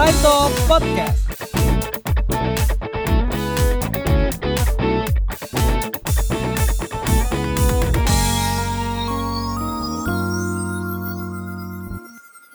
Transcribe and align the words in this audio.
Saito 0.00 0.48
Podcast. 0.64 1.20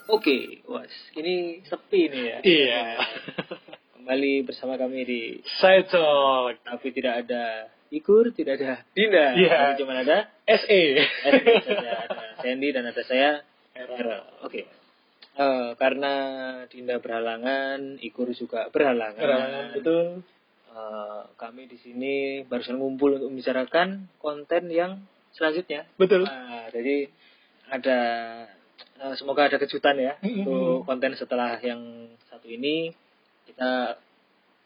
Oke, 0.09 0.65
was 0.65 0.89
ini 1.13 1.61
sepi 1.69 2.09
nih 2.09 2.23
ya. 2.25 2.37
Iya. 2.41 2.81
Kembali 3.93 4.41
bersama 4.41 4.81
kami 4.81 5.05
di 5.05 5.21
talk. 5.61 6.57
tapi 6.65 6.97
tidak 6.97 7.29
ada 7.29 7.69
Ikur, 7.93 8.33
tidak 8.33 8.57
ada 8.57 8.81
Dinda. 8.97 9.37
Iya. 9.37 9.53
Tapi 9.53 9.85
cuma 9.85 10.01
ada 10.01 10.33
SE. 10.49 10.81
ada, 11.29 11.93
ada 12.09 12.25
Sandy 12.41 12.73
dan 12.73 12.89
ada 12.89 13.05
saya. 13.05 13.45
Hera. 13.77 14.33
Oke. 14.41 14.84
Eh, 15.35 15.69
karena 15.75 16.13
Dinda 16.71 16.95
berhalangan, 17.03 17.99
Ikur 17.99 18.31
juga 18.31 18.71
berhalangan. 18.71 19.19
Berhalangan, 19.19 19.65
betul. 19.75 20.05
Eh, 20.75 21.21
kami 21.35 21.67
di 21.67 21.75
sini 21.79 22.43
barusan 22.47 22.79
ngumpul 22.79 23.19
untuk 23.19 23.31
membicarakan 23.31 24.07
konten 24.19 24.71
yang 24.71 25.03
selanjutnya. 25.35 25.83
Betul. 25.99 26.23
Nah, 26.23 26.71
jadi 26.71 27.11
ada 27.67 27.99
eh, 28.79 29.13
semoga 29.19 29.51
ada 29.51 29.59
kejutan 29.59 29.99
ya 29.99 30.15
untuk 30.23 30.87
konten 30.87 31.15
setelah 31.19 31.59
yang 31.59 32.11
satu 32.31 32.47
ini 32.47 32.95
kita 33.47 33.99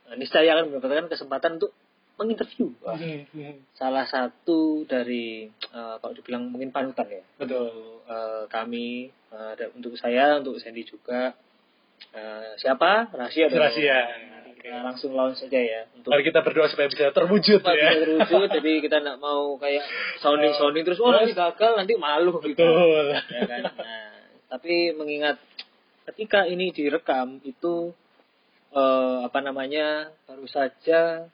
eh, 0.10 0.16
niscaya 0.22 0.54
akan 0.54 0.70
mendapatkan 0.70 1.10
kesempatan 1.10 1.58
untuk 1.58 1.74
menginterview 2.20 2.76
Wah, 2.80 3.00
Mhm. 3.00 3.72
salah 3.73 4.04
satu 4.04 4.84
dari 4.84 5.48
eh, 5.48 5.96
kalau 5.98 6.14
dibilang 6.14 6.46
mungkin 6.46 6.70
panutan 6.70 7.08
ya 7.10 7.23
Betul. 7.36 8.04
eh, 8.04 8.44
kami 8.46 9.08
dan 9.30 9.70
untuk 9.72 9.94
saya 9.96 10.36
untuk 10.36 10.58
Sandy 10.58 10.84
juga 10.84 11.32
Eh, 12.10 12.52
siapa 12.58 13.12
rahasia. 13.12 13.52
Rahasia. 13.52 13.98
Nanti 14.32 14.55
kita 14.58 14.80
langsung 14.82 15.12
launch 15.12 15.36
saja 15.38 15.60
ya 15.60 15.84
untuk 15.91 16.10
Mari 16.10 16.24
kita 16.24 16.40
berdoa 16.41 16.66
supaya 16.66 16.88
bisa 16.88 17.12
terwujud 17.12 17.60
ya. 17.60 17.76
bisa 17.91 17.99
terwujud 18.02 18.48
jadi 18.49 18.71
kita 18.80 18.98
nggak 18.99 19.20
mau 19.20 19.60
kayak 19.60 19.84
sounding 20.18 20.55
sounding 20.55 20.88
terus 20.88 20.96
oh 20.98 21.12
nanti 21.12 21.36
gagal 21.36 21.76
nanti 21.76 21.93
malu 21.96 22.40
gitu 22.40 22.55
Betul. 22.55 23.20
ya 23.20 23.41
kan 23.43 23.62
nah 23.68 24.10
tapi 24.48 24.96
mengingat 24.96 25.43
ketika 26.08 26.48
ini 26.48 26.71
direkam 26.71 27.43
itu 27.43 27.91
eh, 28.71 29.18
apa 29.21 29.40
namanya 29.40 30.08
baru 30.24 30.48
saja 30.48 31.27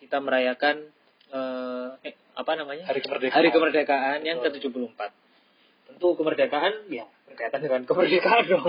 kita 0.00 0.16
merayakan 0.18 0.88
eh, 1.30 1.88
eh, 2.08 2.14
apa 2.34 2.52
namanya? 2.56 2.88
Hari 2.88 3.00
kemerdekaan. 3.04 3.36
hari 3.36 3.48
kemerdekaan 3.52 4.18
yang 4.24 4.40
ke-74. 4.40 5.00
Tentu 5.92 6.08
kemerdekaan 6.16 6.88
ya 6.88 7.04
berkaitan 7.28 7.60
dengan 7.60 7.80
kemerdekaan 7.84 8.44
dong. 8.48 8.66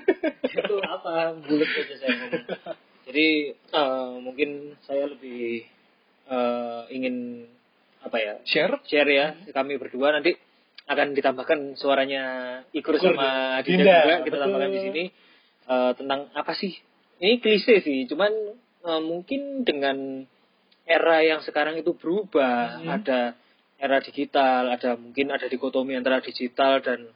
Itu 0.50 0.76
apa 0.82 1.36
bulat 1.36 1.68
saja 1.76 1.94
saya 2.00 2.10
ngomong. 2.16 2.44
Jadi 3.06 3.26
eh, 3.54 4.10
mungkin 4.24 4.50
saya 4.88 5.04
lebih 5.06 5.68
eh, 6.26 6.82
ingin 6.90 7.46
apa 8.00 8.16
ya 8.16 8.34
Share. 8.48 8.80
share 8.88 9.10
ya 9.12 9.26
kami 9.52 9.76
berdua. 9.76 10.16
Nanti 10.16 10.32
akan 10.90 11.14
ditambahkan 11.14 11.78
suaranya 11.78 12.24
Ikur 12.74 12.98
sama 12.98 13.60
Dinda. 13.62 14.02
juga 14.02 14.26
kita 14.26 14.34
betul. 14.34 14.42
tambahkan 14.42 14.70
di 14.74 14.80
sini. 14.80 15.04
Eh, 15.70 15.92
tentang 15.94 16.26
apa 16.34 16.50
sih? 16.58 16.74
Ini 17.20 17.38
klise 17.38 17.84
sih 17.84 18.08
cuman 18.10 18.32
eh, 18.88 19.02
mungkin 19.04 19.62
dengan 19.62 20.26
era 20.90 21.22
yang 21.22 21.38
sekarang 21.46 21.78
itu 21.78 21.94
berubah 21.94 22.82
Hmm. 22.82 22.90
ada 22.90 23.20
era 23.78 24.02
digital 24.02 24.74
ada 24.74 24.98
mungkin 24.98 25.30
ada 25.30 25.46
dikotomi 25.46 25.94
antara 25.94 26.18
digital 26.18 26.82
dan 26.82 27.06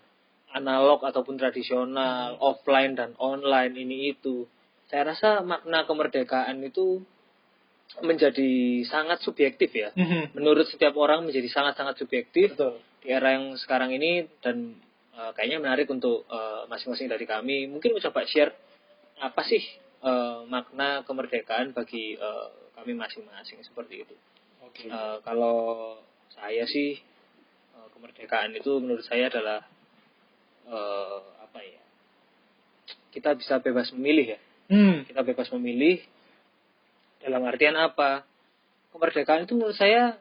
analog 0.54 1.02
ataupun 1.02 1.34
tradisional 1.34 2.38
offline 2.38 2.94
dan 2.94 3.18
online 3.18 3.74
ini 3.74 4.14
itu 4.14 4.46
saya 4.86 5.10
rasa 5.10 5.42
makna 5.42 5.82
kemerdekaan 5.82 6.62
itu 6.62 7.02
menjadi 8.00 8.82
sangat 8.86 9.22
subjektif 9.22 9.70
ya 9.70 9.90
Mhm. 9.94 10.34
menurut 10.34 10.66
setiap 10.66 10.94
orang 10.94 11.26
menjadi 11.26 11.46
sangat-sangat 11.50 11.98
subjektif 11.98 12.54
Betul. 12.54 12.78
di 13.02 13.10
era 13.10 13.34
yang 13.34 13.54
sekarang 13.58 13.90
ini 13.90 14.26
dan 14.38 14.78
eh, 15.14 15.30
kayaknya 15.34 15.58
menarik 15.62 15.86
untuk 15.86 16.26
eh, 16.26 16.62
masing-masing 16.66 17.06
dari 17.06 17.22
kami 17.22 17.66
mungkin 17.66 17.94
coba 17.98 18.26
share 18.26 18.50
apa 19.20 19.42
sih 19.46 19.62
eh, 20.02 20.38
makna 20.50 21.06
kemerdekaan 21.06 21.70
bagi 21.70 22.14
eh, 22.18 22.48
kami 22.84 22.92
masing-masing 22.94 23.64
seperti 23.64 24.04
itu 24.04 24.14
Oke. 24.60 24.86
Eh, 24.86 25.16
kalau 25.24 25.96
saya 26.30 26.68
sih 26.68 27.00
eh, 27.72 27.86
kemerdekaan 27.90 28.52
itu 28.52 28.76
menurut 28.76 29.00
saya 29.02 29.32
adalah 29.32 29.64
eh, 30.68 31.18
apa 31.40 31.58
ya 31.60 31.80
kita 33.10 33.32
bisa 33.34 33.58
bebas 33.58 33.88
memilih 33.92 34.36
ya 34.36 34.40
Hmm. 34.64 35.04
kita 35.04 35.20
bebas 35.20 35.48
memilih 35.52 36.00
dalam 37.20 37.44
artian 37.44 37.76
apa 37.76 38.24
kemerdekaan 38.92 39.44
itu 39.44 39.52
menurut 39.52 39.76
saya 39.76 40.16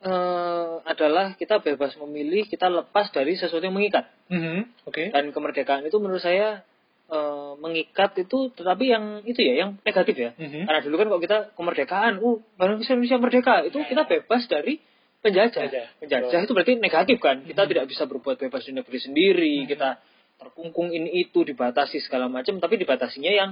eh, 0.00 0.74
adalah 0.82 1.34
kita 1.34 1.58
bebas 1.58 1.98
memilih 1.98 2.46
kita 2.46 2.66
lepas 2.66 3.10
dari 3.10 3.34
sesuatu 3.34 3.62
yang 3.62 3.74
mengikat 3.74 4.06
Mhm. 4.30 4.86
Oke. 4.86 5.10
dan 5.10 5.30
kemerdekaan 5.30 5.82
itu 5.82 5.98
menurut 5.98 6.20
saya 6.20 6.62
eh, 7.08 7.52
mengikat 7.56 8.14
itu 8.20 8.52
tetapi 8.52 8.84
yang 8.88 9.04
itu 9.24 9.40
ya 9.40 9.66
yang 9.66 9.70
negatif 9.82 10.14
ya. 10.16 10.30
Mhm. 10.36 10.68
karena 10.68 10.80
dulu 10.84 10.94
kan 11.00 11.06
kalau 11.08 11.22
kita 11.24 11.38
kemerdekaan 11.56 12.12
uh 12.20 12.38
Indonesia 12.60 12.94
Indonesia 12.94 13.18
merdeka. 13.18 13.54
Itu 13.64 13.78
kita 13.84 14.04
bebas 14.04 14.44
dari 14.46 14.80
penjajah. 15.24 15.62
Penjajah. 15.66 15.86
penjajah 15.98 16.40
itu 16.44 16.52
berarti 16.54 16.74
negatif 16.78 17.16
kan? 17.18 17.42
Kita 17.42 17.66
tidak 17.66 17.84
bisa 17.90 18.04
berbuat 18.06 18.36
bebas 18.38 18.62
di 18.68 18.72
negeri 18.76 18.98
sendiri 19.00 19.54
kita 19.66 19.98
terkungkung 20.38 20.94
ini 20.94 21.26
itu 21.26 21.42
dibatasi 21.42 21.98
segala 21.98 22.30
macam 22.30 22.62
tapi 22.62 22.78
dibatasinya 22.78 23.32
yang 23.34 23.50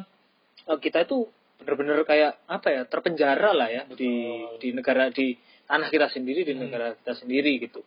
eh, 0.70 0.78
kita 0.78 1.02
itu 1.02 1.26
benar-benar 1.56 2.04
kayak 2.06 2.38
apa 2.46 2.68
ya 2.70 2.82
terpenjara 2.86 3.50
lah 3.56 3.68
ya 3.72 3.82
di 3.90 4.44
di 4.60 4.68
negara 4.76 5.08
di 5.10 5.34
tanah 5.66 5.88
kita 5.90 6.06
sendiri 6.12 6.46
di 6.46 6.54
negara 6.54 6.94
kita 6.94 7.14
sendiri 7.18 7.58
gitu. 7.58 7.82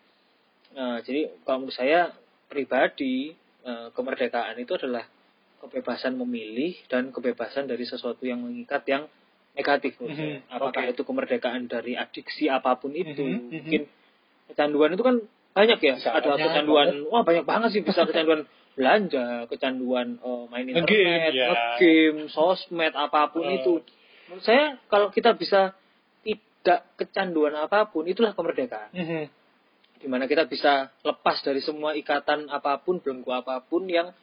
Nah, 0.75 1.01
jadi 1.01 1.31
kalau 1.47 1.65
menurut 1.65 1.77
saya 1.77 2.11
pribadi 2.51 3.31
eh, 3.63 3.87
kemerdekaan 3.95 4.57
itu 4.59 4.75
adalah 4.75 5.07
kebebasan 5.59 6.15
memilih 6.15 6.75
dan 6.87 7.11
kebebasan 7.11 7.67
dari 7.67 7.83
sesuatu 7.83 8.23
yang 8.23 8.41
mengikat 8.41 8.83
yang 8.87 9.03
negatif 9.53 9.99
saya. 9.99 10.39
Mhm, 10.39 10.49
Apakah 10.49 10.87
oke. 10.87 10.91
itu 10.95 11.01
kemerdekaan 11.03 11.67
dari 11.67 11.93
adiksi 11.93 12.47
apa 12.47 12.79
pun 12.79 12.95
itu. 12.95 13.19
Mhm, 13.19 13.35
mhm. 13.35 13.51
Mungkin 13.59 13.81
kecanduan 14.49 14.91
itu 14.95 15.03
kan 15.03 15.15
banyak 15.51 15.79
ya. 15.81 15.95
Bisa 15.99 16.11
Ada 16.15 16.29
kecanduan, 16.39 16.87
wah 17.11 17.23
banyak 17.27 17.43
banget 17.43 17.69
sih 17.75 17.81
bisa 17.83 18.07
kecanduan 18.07 18.47
belanja, 18.73 19.43
kecanduan 19.51 20.15
eh, 20.15 20.43
main 20.47 20.63
internet, 20.63 20.87
Nge-game, 20.87 21.35
ya. 21.35 21.47
nge-game, 21.51 22.19
sosmed 22.31 22.93
apa 22.95 23.27
pun 23.27 23.43
Oh. 23.43 23.51
itu. 23.51 23.73
Menurut 24.31 24.43
saya 24.45 24.77
kalau 24.87 25.11
kita 25.11 25.35
bisa 25.35 25.73
tidak 26.23 26.79
kecanduan 26.95 27.51
apa 27.55 27.89
pun 27.89 28.05
itulah 28.05 28.31
kemerdekaan 28.31 28.93
Mhm. 28.93 29.23
di 29.99 30.07
mana 30.07 30.23
kita 30.23 30.47
bisa 30.47 30.93
lepas 31.01 31.43
dari 31.43 31.59
semua 31.59 31.91
ikatan 31.91 32.47
apa 32.47 32.79
pun, 32.79 33.03
belenggu 33.03 33.27
apa 33.33 33.59
pun 33.59 33.83
yang 33.89 34.15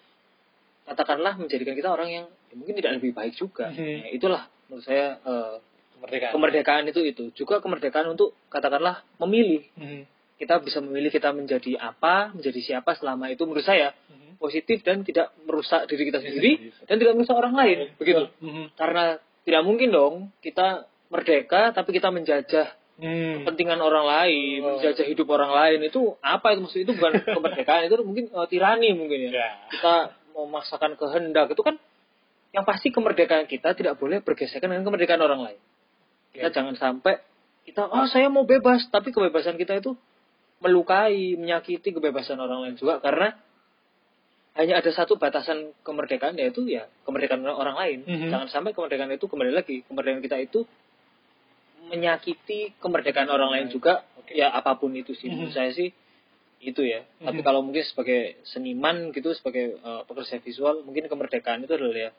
katakanlah 0.87 1.35
menjadikan 1.35 1.75
kita 1.75 1.91
orang 1.91 2.09
yang 2.09 2.27
ya 2.47 2.55
mungkin 2.55 2.75
tidak 2.75 2.93
lebih 2.97 3.13
baik 3.13 3.35
juga. 3.35 3.69
Mhm. 3.69 3.97
Ya, 4.01 4.09
itulah 4.11 4.43
menurut 4.67 4.85
saya 4.85 5.19
eh, 5.19 5.55
Kemerdekaan. 5.97 6.33
kemerdekaan 6.33 6.85
itu 6.87 7.01
itu 7.03 7.25
juga 7.35 7.59
kemerdekaan 7.59 8.07
untuk 8.09 8.33
katakanlah 8.47 9.03
memilih. 9.19 9.67
Mhm. 9.75 10.03
Kita 10.37 10.61
bisa 10.61 10.79
memilih 10.79 11.09
kita 11.09 11.33
menjadi 11.33 11.81
apa, 11.81 12.31
menjadi 12.31 12.61
siapa 12.61 12.93
selama 12.95 13.29
itu 13.29 13.43
menurut 13.43 13.65
saya 13.65 13.97
Mhm. 14.07 14.37
positif 14.37 14.81
dan 14.81 15.01
tidak 15.01 15.33
merusak 15.43 15.85
diri 15.87 16.05
kita 16.05 16.21
Diri 16.21 16.29
sendiri 16.29 16.53
dan 16.85 16.97
tidak 16.97 17.13
merusak 17.15 17.35
orang 17.35 17.55
lain. 17.55 17.79
Begitu. 17.97 18.23
Karena 18.73 19.17
tidak 19.43 19.63
mungkin 19.63 19.89
dong 19.91 20.15
kita 20.39 20.85
merdeka 21.09 21.71
tapi 21.71 21.91
kita 21.91 22.11
menjajah 22.11 22.67
Hmm. 22.97 23.45
kepentingan 23.45 23.77
orang 23.77 24.05
lain, 24.05 24.61
Oh. 24.61 24.81
menjajah 24.81 25.05
hidup 25.05 25.29
orang 25.29 25.53
lain 25.53 25.85
itu 25.85 26.17
apa 26.19 26.57
itu 26.57 26.65
maksud 26.65 26.81
itu 26.81 26.93
bukan 26.93 27.13
kemerdekaan 27.37 27.85
itu 27.85 27.95
mungkin 28.01 28.25
eh, 28.27 28.47
tirani 28.49 28.89
mungkin 28.93 29.19
ya. 29.21 29.31
Ya. 29.33 29.49
Kita 29.69 29.95
memaksakan 30.37 31.01
kehendak 31.01 31.49
itu 31.49 31.63
kan 31.65 31.81
yang 32.53 32.65
pasti 32.69 32.93
kemerdekaan 32.93 33.49
kita 33.49 33.73
tidak 33.73 33.97
boleh 33.97 34.21
bergesekan 34.21 34.69
dengan 34.69 34.85
kemerdekaan 34.85 35.21
orang 35.21 35.41
lain. 35.41 35.61
Kita 36.37 36.53
Ya. 36.53 36.53
jangan 36.53 36.77
sampai 36.77 37.17
kita 37.65 37.89
oh 37.89 38.07
saya 38.07 38.29
mau 38.29 38.45
bebas 38.45 38.85
tapi 38.93 39.11
kebebasan 39.11 39.57
kita 39.57 39.81
itu 39.81 39.97
melukai, 40.61 41.37
menyakiti 41.37 41.93
kebebasan 41.93 42.37
orang 42.37 42.69
lain 42.69 42.75
juga 42.77 43.01
karena 43.01 43.33
hanya 44.57 44.81
ada 44.81 44.89
satu 44.89 45.21
batasan 45.21 45.77
kemerdekaan 45.85 46.33
yaitu 46.41 46.65
ya 46.65 46.89
kemerdekaan 47.05 47.45
orang 47.45 47.77
lain. 47.77 47.99
Mhm. 48.09 48.29
Jangan 48.33 48.49
sampai 48.49 48.73
kemerdekaan 48.73 49.13
itu 49.13 49.29
kembali 49.29 49.53
lagi 49.53 49.85
kemerdekaan 49.85 50.25
kita 50.25 50.37
itu 50.41 50.65
menyakiti 51.87 52.75
kemerdekaan 52.81 53.29
orang 53.31 53.53
lain 53.53 53.67
juga 53.69 54.03
ya 54.33 54.51
apa 54.51 54.75
pun 54.75 54.91
itu 54.97 55.15
sih 55.15 55.31
menurut 55.31 55.53
Mhm. 55.53 55.57
saya 55.57 55.71
sih 55.71 55.93
itu 56.67 56.83
ya 56.83 57.07
tapi 57.23 57.41
Mhm. 57.41 57.47
kalau 57.47 57.63
mungkin 57.63 57.83
sebagai 57.83 58.43
seniman 58.43 59.15
gitu 59.15 59.31
sebagai 59.33 59.79
eh, 59.79 60.03
pekerja 60.05 60.43
visual 60.43 60.83
mungkin 60.83 61.07
kemerdekaan 61.07 61.63
itu 61.63 61.73
adalah 61.73 61.95
ya 61.97 62.11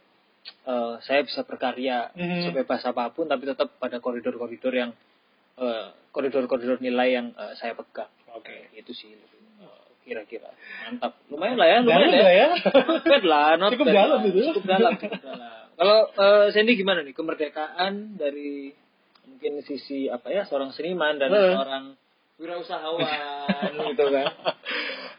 eh, 0.65 0.94
saya 1.03 1.21
bisa 1.21 1.44
berkarya 1.44 2.15
Mhm. 2.15 2.47
sebebas 2.47 2.81
apa 2.83 3.11
pun 3.11 3.27
tapi 3.27 3.44
tetap 3.44 3.75
pada 3.75 3.99
koridor-koridor 3.99 4.71
yang 4.71 4.91
eh, 5.57 5.88
koridor-koridor 6.09 6.79
nilai 6.79 7.09
yang 7.13 7.27
eh, 7.31 7.53
saya 7.55 7.73
pegang 7.73 8.09
Oke. 8.31 8.71
itu 8.73 8.94
sih 8.94 9.11
kira-kira. 10.07 10.47
Mantap. 10.88 11.19
Lumayan 11.27 11.59
lah 11.59 11.67
ya, 11.67 11.77
Dalam 11.83 12.07
lumayan 12.07 12.11
lah 12.15 12.31
ya. 12.31 12.47
ya. 12.55 13.19
Lah, 13.27 13.59
not 13.59 13.75
Cukup 13.75 13.91
bad 13.91 13.95
dalam 14.00 14.19
itu. 14.23 14.39
Cukup 14.47 14.63
dalam, 14.63 14.91
cukup 14.95 15.19
dalam. 15.19 15.51
Kalau 15.75 16.00
eh, 16.07 16.45
Sandy 16.55 16.79
gimana 16.79 17.03
nih 17.03 17.11
kemerdekaan 17.11 18.15
dari 18.15 18.71
mungkin 19.27 19.59
sisi 19.61 20.07
apa 20.07 20.31
ya 20.31 20.47
seorang 20.47 20.71
seniman 20.71 21.19
dan 21.19 21.27
Eh. 21.27 21.51
seorang 21.51 21.85
wirausahawan 22.38 23.06
gitu 23.94 24.04
kan. 24.13 24.25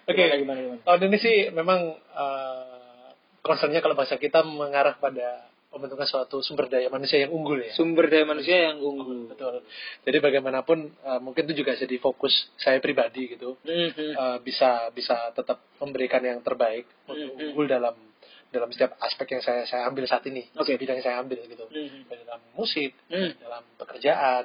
Oke. 0.09 0.25
Gimana, 0.25 0.39
gimana, 0.41 0.59
gimana? 0.63 0.81
Tahun 0.87 1.01
ini 1.05 1.19
sih 1.21 1.37
memang 1.53 1.81
eh, 1.95 3.09
concernnya 3.45 3.83
kalau 3.85 3.99
bahasa 3.99 4.17
kita 4.17 4.43
mengarah 4.47 4.97
pada 4.97 5.47
pembentukan 5.69 6.09
suatu 6.09 6.41
sumber 6.41 6.73
daya 6.73 6.89
manusia 6.89 7.21
yang 7.21 7.33
unggul 7.37 7.61
ya. 7.61 7.77
Sumber 7.77 8.09
daya 8.09 8.25
manusia 8.25 8.73
yang 8.73 8.81
unggul. 8.81 9.29
Betul. 9.29 9.61
Jadi 10.09 10.17
bagaimanapun 10.17 10.79
eh, 10.89 11.21
mungkin 11.21 11.45
itu 11.51 11.61
juga 11.61 11.77
jadi 11.77 11.97
fokus 12.01 12.33
saya 12.57 12.81
pribadi 12.81 13.37
gitu. 13.37 13.61
Eh, 13.69 13.93
bisa 14.41 14.89
bisa 14.97 15.29
tetap 15.37 15.61
memberikan 15.83 16.25
yang 16.25 16.41
terbaik 16.41 16.89
untuk 17.05 17.37
Hmm, 17.37 17.45
unggul 17.53 17.67
dalam 17.69 18.08
dalam 18.49 18.73
setiap 18.73 18.97
aspek 18.99 19.37
yang 19.37 19.43
saya 19.45 19.69
saya 19.69 19.85
ambil 19.87 20.09
saat 20.09 20.25
ini, 20.25 20.49
Oke. 20.57 20.77
bidang 20.77 20.99
yang 21.01 21.07
saya 21.07 21.19
ambil 21.21 21.41
gitu. 21.45 21.65
Baik 21.69 22.25
dalam 22.25 22.41
musik, 22.57 22.97
Hmm. 23.13 23.37
dalam 23.39 23.63
pekerjaan, 23.77 24.45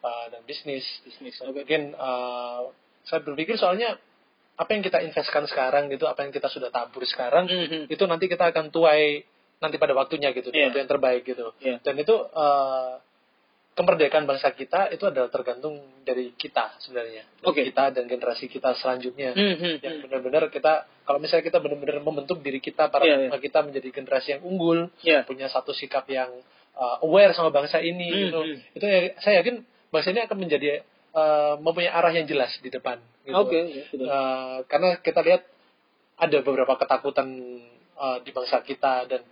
eh, 0.00 0.24
dan 0.32 0.40
bisnis. 0.44 0.84
Bisnis. 1.04 1.36
Mungkin 1.40 1.92
eh, 1.92 2.60
saya 3.04 3.20
berpikir 3.20 3.60
soalnya 3.60 3.98
apa 4.52 4.70
yang 4.72 4.84
kita 4.84 5.00
investkan 5.00 5.44
sekarang 5.48 5.88
gitu, 5.88 6.04
apa 6.06 6.22
yang 6.24 6.32
kita 6.32 6.48
sudah 6.48 6.68
tabur 6.68 7.02
sekarang, 7.04 7.48
Mhm. 7.48 7.92
itu 7.92 8.04
nanti 8.08 8.28
kita 8.28 8.52
akan 8.52 8.68
tuai 8.70 9.24
nanti 9.58 9.76
pada 9.78 9.94
waktunya 9.94 10.32
gitu, 10.34 10.50
Iya. 10.50 10.70
waktu 10.70 10.78
yang 10.82 10.90
terbaik 10.90 11.22
gitu. 11.22 11.52
Iya. 11.60 11.78
Dan 11.80 11.94
itu 11.98 12.14
eh, 12.14 12.90
kemerdekaan 13.72 14.28
bangsa 14.28 14.52
kita 14.52 14.92
itu 14.92 15.08
adalah 15.08 15.32
tergantung 15.32 15.80
dari 16.04 16.36
kita 16.36 16.76
sebenarnya, 16.84 17.24
Dari 17.40 17.48
Oke. 17.48 17.60
kita 17.72 17.88
dan 17.96 18.04
generasi 18.04 18.44
kita 18.52 18.76
selanjutnya. 18.76 19.32
Mhm. 19.32 19.80
Yang 19.80 19.96
benar-benar 20.04 20.42
kita, 20.52 20.84
kalau 21.08 21.16
misalnya 21.16 21.44
kita 21.48 21.58
benar-benar 21.64 22.04
membentuk 22.04 22.44
diri 22.44 22.60
kita, 22.60 22.92
para 22.92 23.08
Iya, 23.08 23.32
iya. 23.32 23.38
kita 23.40 23.64
menjadi 23.64 23.88
generasi 23.88 24.28
yang 24.36 24.42
unggul, 24.44 24.92
Ya. 25.00 25.24
punya 25.24 25.48
satu 25.48 25.72
sikap 25.72 26.04
yang 26.12 26.28
uh, 26.76 26.96
aware 27.00 27.32
sama 27.32 27.48
bangsa 27.48 27.80
ini 27.80 28.08
Hmm, 28.12 28.20
gitu. 28.28 28.40
hmm. 28.44 28.76
Itu 28.76 28.84
ya, 28.84 28.98
saya 29.24 29.34
yakin 29.40 29.64
bangsa 29.88 30.08
ini 30.12 30.20
akan 30.28 30.36
menjadi 30.36 30.66
uh, 31.16 31.54
mempunyai 31.56 31.92
arah 31.92 32.12
yang 32.12 32.28
jelas 32.28 32.52
di 32.60 32.68
depan 32.68 33.00
gitu. 33.24 33.36
Oke, 33.40 33.56
ya, 33.56 33.84
betul. 33.88 34.04
Uh, 34.04 34.56
karena 34.68 34.88
kita 35.00 35.20
lihat 35.24 35.42
ada 36.20 36.38
beberapa 36.44 36.76
ketakutan 36.76 37.28
uh, 37.96 38.20
di 38.20 38.30
bangsa 38.36 38.60
kita 38.60 39.08
dan 39.08 39.24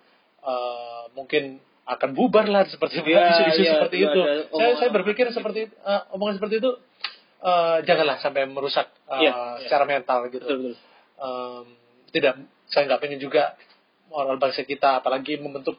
uh, 0.45 1.13
mungkin 1.13 1.61
akan 1.91 2.15
bubar 2.15 2.47
lah 2.47 2.63
seperti 2.65 3.03
Ya, 3.03 3.35
isu-isu 3.35 3.63
ya, 3.63 3.73
seperti 3.77 3.97
itu 3.99 4.11
itu. 4.11 4.21
ada 4.23 4.47
Saya 4.55 4.73
saya 4.79 4.91
berpikir 4.91 5.27
seperti 5.31 5.67
uh, 5.83 6.07
omongan 6.15 6.39
seperti 6.39 6.63
itu 6.63 6.71
uh, 7.43 7.79
janganlah 7.83 8.17
sampai 8.19 8.47
merusak 8.47 8.87
uh, 9.07 9.19
Ya, 9.19 9.31
ya. 9.31 9.35
secara 9.67 9.85
mental 9.85 10.31
gitu 10.31 10.45
Betul, 10.45 10.59
betul. 10.71 10.75
um, 11.19 11.65
tidak 12.11 12.39
saya 12.67 12.87
nggak 12.87 13.01
pengen 13.01 13.19
juga 13.19 13.59
moral 14.07 14.39
bangsa 14.39 14.63
kita 14.63 14.99
apalagi 14.99 15.39
membentuk 15.39 15.79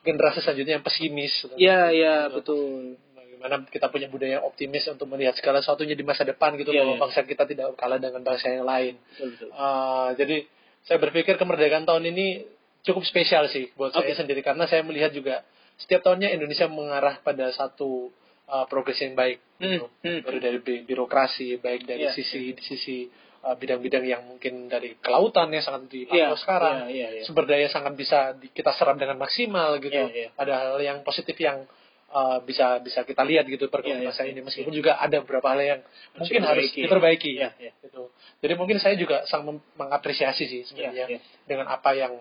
generasi 0.00 0.40
selanjutnya 0.40 0.80
yang 0.80 0.84
pesimis 0.84 1.32
Iya, 1.54 1.80
iya, 1.92 2.14
Gitu. 2.26 2.34
betul. 2.40 2.96
bagaimana 3.12 3.64
kita 3.68 3.88
punya 3.88 4.08
budaya 4.08 4.36
yang 4.36 4.44
optimis 4.44 4.84
untuk 4.86 5.08
melihat 5.08 5.32
segala 5.32 5.60
sesuatunya 5.60 5.92
di 5.92 6.04
masa 6.04 6.24
depan 6.24 6.56
gitu 6.56 6.72
Iya, 6.72 6.84
bahwa 6.84 6.94
iya. 6.96 7.00
bangsa 7.04 7.20
kita 7.24 7.44
tidak 7.44 7.72
kalah 7.76 7.96
dengan 7.96 8.20
bangsa 8.20 8.48
yang 8.48 8.64
lain 8.64 8.96
Betul, 9.12 9.28
betul. 9.32 9.48
Uh, 9.52 10.08
jadi 10.14 10.36
saya 10.80 10.96
berpikir 10.96 11.36
kemerdekaan 11.36 11.84
tahun 11.84 12.08
ini 12.08 12.48
cukup 12.80 13.04
spesial 13.04 13.44
sih 13.48 13.68
buat 13.76 13.92
Oke. 13.92 14.08
saya 14.10 14.24
sendiri 14.24 14.40
karena 14.40 14.64
saya 14.64 14.80
melihat 14.80 15.12
juga 15.12 15.44
setiap 15.76 16.04
tahunnya 16.04 16.32
Indonesia 16.32 16.68
mengarah 16.68 17.20
pada 17.20 17.48
satu 17.52 18.12
uh, 18.48 18.64
progres 18.68 19.00
yang 19.00 19.16
baik 19.16 19.40
gitu. 19.60 19.86
Hmm, 19.88 20.04
hmm. 20.04 20.20
Baik 20.24 20.40
dari 20.40 20.58
bi- 20.60 20.84
birokrasi 20.84 21.60
baik 21.60 21.84
dari 21.84 22.04
Iya, 22.08 22.12
sisi 22.12 22.52
di 22.52 22.62
sisi 22.64 22.96
uh, 23.44 23.56
bidang-bidang 23.56 24.04
yang 24.04 24.22
mungkin 24.24 24.68
dari 24.68 24.96
kelautan 25.00 25.48
yang 25.52 25.64
sangat 25.64 25.88
dipantau 25.88 26.16
Iya, 26.16 26.36
sekarang 26.36 26.76
iya, 26.88 26.92
iya, 26.92 27.08
iya. 27.20 27.22
sumber 27.24 27.44
daya 27.48 27.68
sangat 27.68 27.96
bisa 27.96 28.36
di- 28.36 28.52
kita 28.52 28.72
serap 28.76 28.96
dengan 28.96 29.16
maksimal 29.16 29.80
gitu 29.80 29.96
Iya, 29.96 30.08
iya. 30.12 30.28
ada 30.36 30.52
hal 30.72 30.80
yang 30.80 30.98
positif 31.00 31.36
yang 31.40 31.64
uh, 32.12 32.40
bisa 32.44 32.80
bisa 32.80 33.04
kita 33.04 33.24
lihat 33.24 33.44
gitu 33.44 33.68
perkembangan 33.68 34.04
Iya, 34.04 34.04
iya. 34.04 34.12
bangsa 34.12 34.22
ini 34.28 34.40
meskipun 34.44 34.72
juga 34.72 35.00
ada 35.00 35.20
beberapa 35.24 35.48
hal 35.52 35.60
yang 35.60 35.80
mungkin 36.16 36.40
harus 36.44 36.68
diperbaiki. 36.72 37.32
Iya, 37.40 37.50
iya. 37.56 37.72
gitu. 37.84 38.12
Jadi 38.40 38.52
mungkin 38.56 38.76
saya 38.80 38.96
juga 38.96 39.24
sangat 39.24 39.60
mengapresiasi 39.76 40.44
sih 40.44 40.60
sebenarnya 40.68 41.08
Iya, 41.08 41.16
iya. 41.16 41.44
dengan 41.48 41.68
apa 41.68 41.92
yang 41.96 42.16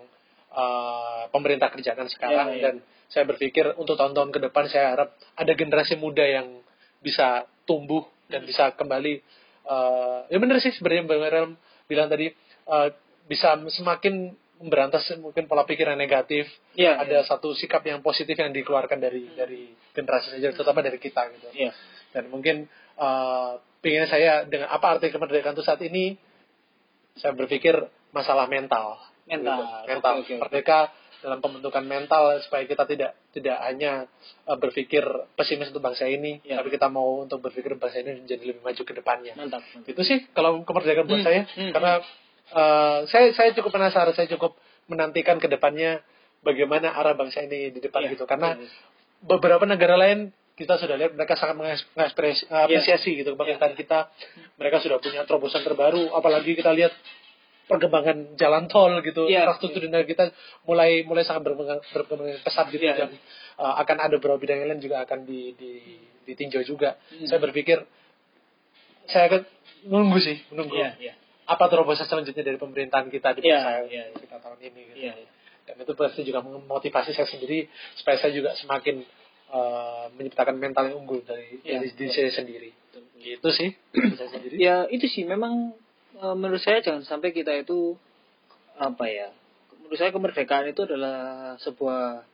uh, 0.54 1.30
pemerintah 1.34 1.70
kerjakan 1.74 2.08
sekarang 2.10 2.48
Iya, 2.54 2.58
iya. 2.58 2.64
dan 2.64 2.76
saya 3.10 3.26
berpikir 3.26 3.74
untuk 3.82 3.98
tahun-tahun 3.98 4.30
ke 4.30 4.40
depan 4.50 4.70
saya 4.70 4.94
harap 4.94 5.10
ada 5.34 5.54
generasi 5.58 5.98
muda 5.98 6.22
yang 6.22 6.62
bisa 7.02 7.50
tumbuh 7.66 8.06
dan 8.30 8.46
bisa 8.46 8.70
kembali 8.78 9.22
uh, 9.66 10.30
ya 10.30 10.38
benar 10.38 10.62
sih 10.62 10.74
sebenarnya 10.78 11.10
Bang 11.10 11.22
Meryl 11.22 11.48
bilang 11.90 12.08
tadi 12.10 12.30
uh, 12.70 12.94
bisa 13.26 13.58
semakin 13.74 14.34
memberantas 14.60 15.08
mungkin 15.24 15.48
pola 15.48 15.64
pikir 15.64 15.88
yang 15.88 15.96
negatif. 15.96 16.44
Iya, 16.76 17.00
ada 17.00 17.24
satu 17.24 17.56
sikap 17.56 17.80
yang 17.88 18.04
positif 18.04 18.36
yang 18.36 18.52
dikeluarkan 18.52 19.00
dari 19.00 19.32
dari 19.32 19.72
generasi 19.96 20.36
saja 20.36 20.52
terutama 20.52 20.84
dari 20.84 21.00
kita 21.00 21.32
gitu. 21.32 21.48
Iya. 21.56 21.72
dan 22.10 22.26
mungkin 22.34 22.66
uh, 22.98 23.62
pengen 23.80 24.10
saya 24.10 24.44
dengan 24.50 24.68
apa 24.74 24.98
arti 24.98 25.14
kemerdekaan 25.14 25.54
itu 25.56 25.64
saat 25.64 25.80
ini 25.86 26.18
saya 27.16 27.38
berpikir 27.38 27.78
masalah 28.12 28.50
mental 28.50 28.98
Mental. 29.30 29.58
Gitu. 29.62 29.88
mental 29.88 30.14
oke, 30.16 30.26
oke. 30.26 30.36
merdeka 30.42 30.80
dalam 31.20 31.40
pembentukan 31.40 31.84
mental 31.84 32.24
supaya 32.40 32.64
kita 32.64 32.88
tidak 32.88 33.12
tidak 33.30 33.60
hanya 33.60 34.08
uh, 34.48 34.56
berpikir 34.56 35.04
pesimis 35.36 35.68
untuk 35.70 35.84
bangsa 35.84 36.08
ini 36.08 36.40
Ya. 36.42 36.58
tapi 36.58 36.72
kita 36.72 36.88
mau 36.88 37.20
untuk 37.20 37.40
berpikir 37.40 37.76
bangsa 37.76 38.00
ini 38.00 38.24
menjadi 38.24 38.44
lebih 38.46 38.64
maju 38.64 38.82
ke 38.82 38.94
depannya 38.96 39.34
Mantap. 39.36 39.60
mantap. 39.62 39.92
itu 39.92 40.02
sih 40.02 40.18
kalau 40.32 40.64
kemerdekaan 40.64 41.04
buat 41.06 41.20
Hmm, 41.20 41.28
saya 41.28 41.42
hmm, 41.44 41.72
karena 41.76 41.92
uh, 42.56 42.98
saya 43.06 43.36
saya 43.36 43.52
cukup 43.52 43.70
penasaran 43.70 44.16
saya 44.16 44.32
cukup 44.32 44.56
menantikan 44.88 45.38
ke 45.38 45.46
depannya 45.46 46.00
bagaimana 46.40 46.96
arah 46.96 47.14
bangsa 47.14 47.44
ini 47.44 47.68
di 47.70 47.84
depan 47.84 48.08
Iya, 48.08 48.16
gitu 48.16 48.24
karena 48.24 48.56
beberapa 49.20 49.68
negara 49.68 50.00
lain 50.00 50.32
kita 50.56 50.76
sudah 50.76 50.96
lihat 50.96 51.16
mereka 51.16 51.36
sangat 51.36 51.56
mengapresiasi 51.96 52.48
apresiasi 52.48 53.12
gitu 53.16 53.36
pemerintahan 53.36 53.76
kita 53.76 54.08
mereka 54.56 54.80
sudah 54.80 55.00
punya 55.00 55.24
terobosan 55.24 55.64
terbaru 55.64 56.12
apalagi 56.12 56.56
kita 56.56 56.72
lihat 56.72 56.92
perkembangan 57.70 58.34
jalan 58.34 58.66
tol 58.66 58.98
gitu 59.06 59.30
Iya. 59.30 59.46
infrastruktur 59.46 59.86
negara 59.86 60.04
kita 60.04 60.24
mulai 60.66 61.06
mulai 61.06 61.22
sangat 61.22 61.46
berkembang 61.46 61.80
berkembang 61.94 62.42
pesat 62.42 62.66
gitu 62.74 62.82
Iya. 62.82 62.98
dan 62.98 63.10
uh, 63.62 63.78
akan 63.80 63.98
ada 64.10 64.18
beberapa 64.18 64.42
bidang 64.42 64.66
lain 64.66 64.82
juga 64.82 65.06
akan 65.06 65.30
di, 65.30 65.54
di 65.54 65.72
ditinjau 66.26 66.66
juga 66.66 66.98
Hmm. 67.14 67.30
saya 67.30 67.38
berpikir 67.40 67.86
saya 69.10 69.30
akan 69.30 69.42
menunggu 69.86 70.18
sih 70.18 70.38
menunggu 70.50 70.76
Iya, 70.78 70.92
iya. 70.98 71.14
apa 71.46 71.66
terobosan 71.70 72.06
selanjutnya 72.06 72.42
dari 72.42 72.58
pemerintahan 72.58 73.10
kita 73.10 73.38
di 73.38 73.42
masa 73.46 73.86
iya, 73.86 73.86
iya. 73.86 74.04
kita 74.14 74.36
tahun 74.38 74.60
ini 74.66 74.82
gitu. 74.94 74.98
Iya. 75.06 75.14
dan 75.70 75.76
itu 75.78 75.94
pasti 75.94 76.22
juga 76.26 76.42
memotivasi 76.42 77.14
saya 77.14 77.30
sendiri 77.30 77.70
supaya 77.94 78.18
saya 78.18 78.34
juga 78.34 78.58
semakin 78.58 79.06
uh, 79.54 80.10
menciptakan 80.18 80.58
mental 80.58 80.90
yang 80.90 80.98
unggul 81.02 81.22
dari 81.22 81.62
Iya, 81.62 81.82
dari 81.82 81.90
diri 81.94 82.10
saya 82.10 82.34
sendiri 82.34 82.70
gitu 83.22 83.50
sih 83.54 83.70
dari 83.94 84.16
saya 84.18 84.30
sendiri 84.34 84.56
Ya 84.58 84.86
itu 84.90 85.06
sih 85.06 85.26
memang 85.26 85.74
menurut 86.20 86.60
saya 86.60 86.84
jangan 86.84 87.08
sampai 87.08 87.32
kita 87.32 87.56
itu 87.56 87.96
apa 88.76 89.06
ya? 89.08 89.32
Menurut 89.80 89.98
saya 90.00 90.12
kemerdekaan 90.12 90.72
itu 90.72 90.82
adalah 90.84 91.18
sebuah 91.64 92.28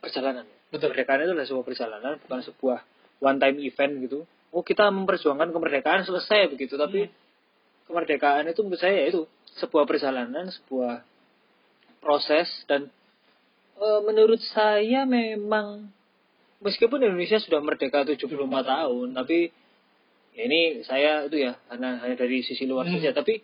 perjalanan. 0.00 0.48
Betul. 0.68 0.92
Kemerdekaan 0.92 1.24
itu 1.24 1.32
adalah 1.32 1.48
sebuah 1.48 1.64
perjalanan, 1.64 2.12
bukan 2.24 2.40
sebuah 2.44 2.78
one 3.20 3.38
time 3.40 3.58
event 3.60 3.92
gitu. 4.04 4.18
Oh 4.48 4.64
kita 4.64 4.88
memperjuangkan 4.88 5.52
kemerdekaan 5.52 6.08
selesai 6.08 6.48
begitu, 6.48 6.80
tapi 6.80 7.12
kemerdekaan 7.88 8.48
itu 8.48 8.60
menurut 8.64 8.80
saya 8.80 9.04
itu 9.04 9.28
sebuah 9.60 9.84
perjalanan, 9.84 10.48
sebuah 10.48 11.04
proses 12.00 12.48
dan 12.64 12.88
e, 13.76 13.86
menurut 14.04 14.40
saya 14.52 15.04
memang 15.04 15.92
meskipun 16.64 17.04
Indonesia 17.04 17.40
sudah 17.40 17.60
merdeka 17.60 18.04
75 18.08 18.28
tahun, 18.44 19.08
tapi 19.16 19.52
ya 20.38 20.46
ini 20.46 20.60
saya 20.80 21.26
itu 21.26 21.34
ya 21.36 21.58
hanya 21.68 21.98
hanya 21.98 22.14
dari 22.14 22.40
sisi 22.40 22.62
luar 22.62 22.86
Hmm. 22.86 22.94
saja, 22.94 23.10
tapi 23.12 23.42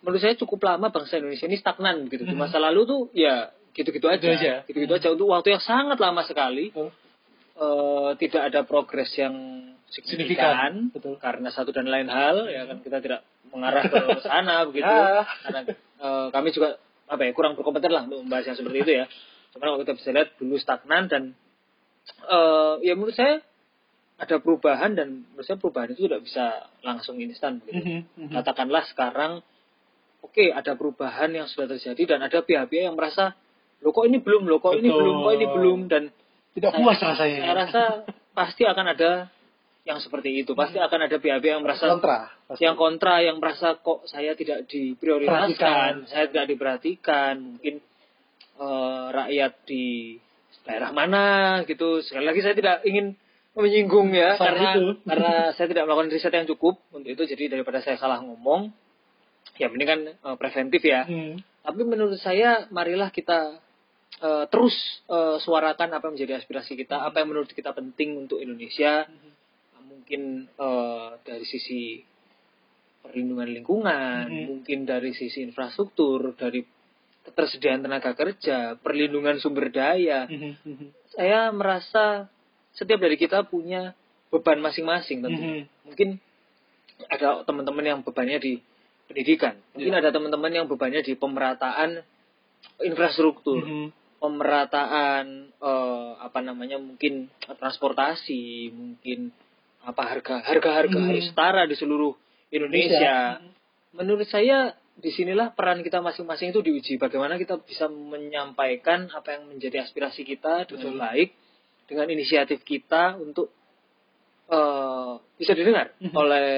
menurut 0.00 0.18
saya 0.18 0.32
cukup 0.34 0.64
lama 0.64 0.88
bangsa 0.88 1.20
Indonesia 1.20 1.44
ini 1.44 1.56
stagnan 1.56 2.08
gitu. 2.08 2.24
Di 2.24 2.32
Hmm. 2.32 2.40
masa 2.40 2.56
lalu 2.56 2.80
tuh 2.82 3.00
ya 3.12 3.52
gitu-gitu 3.70 4.04
aja, 4.06 4.16
Gitu 4.18 4.32
aja. 4.32 4.54
gitu-gitu 4.64 4.92
aja 4.92 5.08
untuk 5.10 5.28
waktu 5.28 5.52
yang 5.52 5.62
sangat 5.62 5.96
lama 5.96 6.24
sekali. 6.24 6.72
Betul. 6.72 6.88
eh, 7.52 8.10
tidak 8.16 8.42
ada 8.48 8.60
progres 8.64 9.12
yang 9.12 9.36
signifikan, 9.86 10.16
Signifikan, 10.16 10.72
betul. 10.88 11.14
karena 11.20 11.52
satu 11.52 11.68
dan 11.68 11.84
lain 11.84 12.08
hal 12.08 12.48
ya 12.48 12.64
kan 12.64 12.80
kita 12.80 12.98
tidak 12.98 13.20
mengarah 13.46 13.84
ke 13.84 13.92
sana 14.24 14.64
begitu 14.64 14.88
Ah. 14.88 15.28
karena 15.44 15.60
eh, 16.00 16.26
kami 16.32 16.48
juga 16.50 16.80
apa 17.06 17.22
ya 17.22 17.30
kurang 17.30 17.52
berkompeten 17.52 17.92
lah 17.92 18.02
untuk 18.02 18.24
membahas 18.24 18.48
yang 18.48 18.56
seperti 18.56 18.78
itu 18.80 18.92
ya 18.94 19.04
cuman 19.52 19.66
kalau 19.68 19.78
kita 19.78 19.92
bisa 19.94 20.08
lihat 20.10 20.28
dulu 20.34 20.56
stagnan 20.56 21.04
dan 21.06 21.22
eh, 22.24 22.74
ya 22.82 22.92
menurut 22.94 23.12
saya 23.12 23.44
ada 24.22 24.38
perubahan 24.38 24.94
dan 24.94 25.26
menurut 25.26 25.42
saya 25.42 25.58
perubahan 25.58 25.90
itu 25.90 26.06
tidak 26.06 26.22
bisa 26.22 26.44
langsung 26.80 27.18
instan 27.18 27.58
begitu 27.58 27.82
Mhm, 27.82 28.30
mhm. 28.30 28.32
katakanlah 28.32 28.86
sekarang 28.86 29.42
oke 30.20 30.44
ada 30.48 30.72
perubahan 30.72 31.34
yang 31.34 31.46
sudah 31.46 31.66
terjadi 31.68 32.14
dan 32.16 32.22
ada 32.22 32.38
pihak-pihak 32.38 32.86
yang 32.86 32.94
merasa 32.94 33.34
lo 33.82 33.90
kok 33.90 34.06
ini 34.06 34.22
belum 34.22 34.46
lo 34.46 34.56
kok 34.56 34.78
ini 34.78 34.86
Betul. 34.86 34.98
belum 35.02 35.16
kok 35.18 35.32
ini 35.34 35.46
belum 35.50 35.78
dan 35.90 36.02
tidak 36.54 36.70
saya- 36.70 36.78
puas 36.78 36.98
rasanya 37.02 37.38
saya 37.40 37.54
rasa 37.58 37.82
pasti 38.30 38.62
akan 38.62 38.86
ada 38.88 39.12
yang 39.82 39.98
seperti 39.98 40.30
itu. 40.38 40.54
Pasti 40.54 40.78
akan 40.78 41.10
ada 41.10 41.18
pihak-pihak 41.18 41.58
yang 41.58 41.66
merasa 41.66 41.90
kontra 41.90 42.30
pasti. 42.46 42.62
yang 42.62 42.78
kontra 42.78 43.18
yang 43.18 43.42
merasa 43.42 43.74
kok 43.74 44.06
saya 44.06 44.38
tidak 44.38 44.70
diprioritaskan, 44.70 45.58
Perhatikan. 45.58 45.94
saya 46.06 46.24
tidak 46.30 46.46
diperhatikan, 46.46 47.34
mungkin 47.58 47.74
eh, 48.54 49.06
rakyat 49.10 49.52
di 49.66 49.84
daerah 50.62 50.94
mana 50.94 51.24
gitu. 51.66 51.98
Sekali 51.98 52.22
lagi 52.22 52.40
saya 52.40 52.54
tidak 52.54 52.76
ingin 52.86 53.18
menyinggung 53.52 54.16
ya 54.16 54.36
Soal 54.40 54.56
karena 54.56 54.70
itu. 54.74 54.84
karena 55.10 55.32
saya 55.52 55.66
tidak 55.68 55.84
melakukan 55.84 56.08
riset 56.10 56.32
yang 56.32 56.48
cukup 56.48 56.80
untuk 56.90 57.10
itu 57.12 57.22
jadi 57.28 57.52
daripada 57.52 57.84
saya 57.84 58.00
salah 58.00 58.20
ngomong 58.24 58.72
ya 59.60 59.68
ini 59.68 59.84
kan 59.84 60.00
eh, 60.08 60.36
preventif 60.40 60.80
ya. 60.80 61.04
Hmm. 61.04 61.36
Tapi 61.62 61.80
menurut 61.84 62.16
saya 62.18 62.66
marilah 62.72 63.12
kita 63.12 63.60
eh, 64.18 64.44
terus 64.48 64.74
eh, 65.06 65.36
suarakan 65.38 65.92
apa 65.92 66.08
yang 66.08 66.14
menjadi 66.16 66.40
aspirasi 66.40 66.74
kita, 66.74 67.04
apa 67.04 67.20
yang 67.20 67.28
menurut 67.30 67.52
kita 67.52 67.70
penting 67.70 68.16
untuk 68.16 68.40
Indonesia. 68.40 69.04
Mungkin 69.82 70.48
eh, 70.48 71.08
dari 71.22 71.44
sisi 71.44 72.00
perlindungan 73.02 73.50
lingkungan, 73.50 74.24
Mhm. 74.30 74.44
mungkin 74.48 74.78
dari 74.86 75.10
sisi 75.12 75.42
infrastruktur, 75.42 76.38
dari 76.38 76.62
ketersediaan 77.22 77.82
tenaga 77.82 78.14
kerja, 78.14 78.78
perlindungan 78.78 79.38
sumber 79.38 79.70
daya. 79.70 80.26
Mhm, 80.26 80.52
mhm. 80.64 80.86
Saya 81.12 81.50
merasa 81.50 82.26
setiap 82.76 82.98
dari 83.00 83.16
kita 83.20 83.44
punya 83.46 83.92
beban 84.32 84.58
masing-masing 84.64 85.20
tentu. 85.20 85.42
Mhm. 85.42 85.62
Mungkin 85.92 86.08
ada 87.12 87.44
teman-teman 87.44 87.84
yang 87.84 87.98
bebannya 88.00 88.38
di 88.40 88.52
pendidikan, 89.10 89.60
mungkin 89.76 89.92
Ya. 89.92 90.00
ada 90.00 90.10
teman-teman 90.14 90.52
yang 90.54 90.66
bebannya 90.70 91.04
di 91.04 91.12
pemerataan 91.18 92.00
infrastruktur, 92.80 93.66
Mhm. 93.66 93.86
pemerataan 94.22 95.50
eh, 95.62 96.10
apa 96.22 96.38
namanya 96.40 96.78
mungkin 96.78 97.28
transportasi, 97.46 98.70
mungkin 98.72 99.34
apa 99.82 100.02
harga 100.06 100.46
harga-harga 100.46 100.98
Mhm. 100.98 101.06
harus 101.10 101.24
setara 101.28 101.62
di 101.66 101.74
seluruh 101.74 102.14
Indonesia. 102.54 103.42
Menurut 103.92 104.24
saya 104.30 104.72
di 104.92 105.10
sinilah 105.10 105.52
peran 105.56 105.82
kita 105.82 105.98
masing-masing 106.04 106.52
itu 106.54 106.60
diuji. 106.62 106.94
Bagaimana 107.00 107.34
kita 107.40 107.58
bisa 107.64 107.88
menyampaikan 107.90 109.10
apa 109.10 109.36
yang 109.40 109.50
menjadi 109.50 109.82
aspirasi 109.82 110.22
kita 110.22 110.68
dengan 110.70 110.94
Betul. 110.96 111.02
baik, 111.02 111.28
dengan 111.84 112.06
inisiatif 112.08 112.62
kita 112.62 113.16
untuk 113.16 113.50
eh, 114.44 115.12
bisa 115.34 115.56
didengar 115.56 115.96
Mhm. 115.96 116.12
oleh 116.12 116.48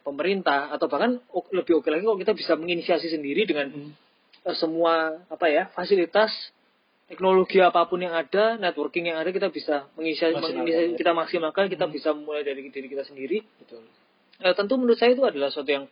pemerintah 0.00 0.70
atau 0.70 0.86
bahkan 0.86 1.18
lebih 1.50 1.82
oke 1.82 1.88
lagi 1.88 2.04
kalau 2.04 2.14
kita 2.14 2.30
bisa 2.30 2.54
menginisiasi 2.54 3.10
sendiri 3.10 3.42
dengan 3.42 3.74
Mhm. 3.74 3.90
eh, 4.46 4.54
semua 4.54 5.18
apa 5.26 5.50
ya 5.50 5.66
fasilitas 5.74 6.30
teknologi 7.04 7.58
apa 7.58 7.84
pun 7.84 7.98
yang 7.98 8.14
ada, 8.14 8.54
networking 8.54 9.10
yang 9.10 9.18
ada 9.18 9.34
kita 9.34 9.50
bisa 9.50 9.90
menginisiasi, 9.98 10.30
menginisiasi- 10.32 10.94
ya. 10.94 10.96
kita 10.96 11.10
maksimalkan, 11.10 11.66
kita 11.66 11.84
Mhm. 11.84 11.92
bisa 11.92 12.10
mulai 12.14 12.46
dari 12.46 12.62
diri 12.64 12.86
kita 12.86 13.02
sendiri. 13.02 13.42
Betul. 13.58 13.82
Eh, 14.38 14.54
tentu 14.54 14.78
menurut 14.78 14.94
saya 14.94 15.10
itu 15.10 15.24
adalah 15.26 15.50
sesuatu 15.50 15.68
yang 15.68 15.84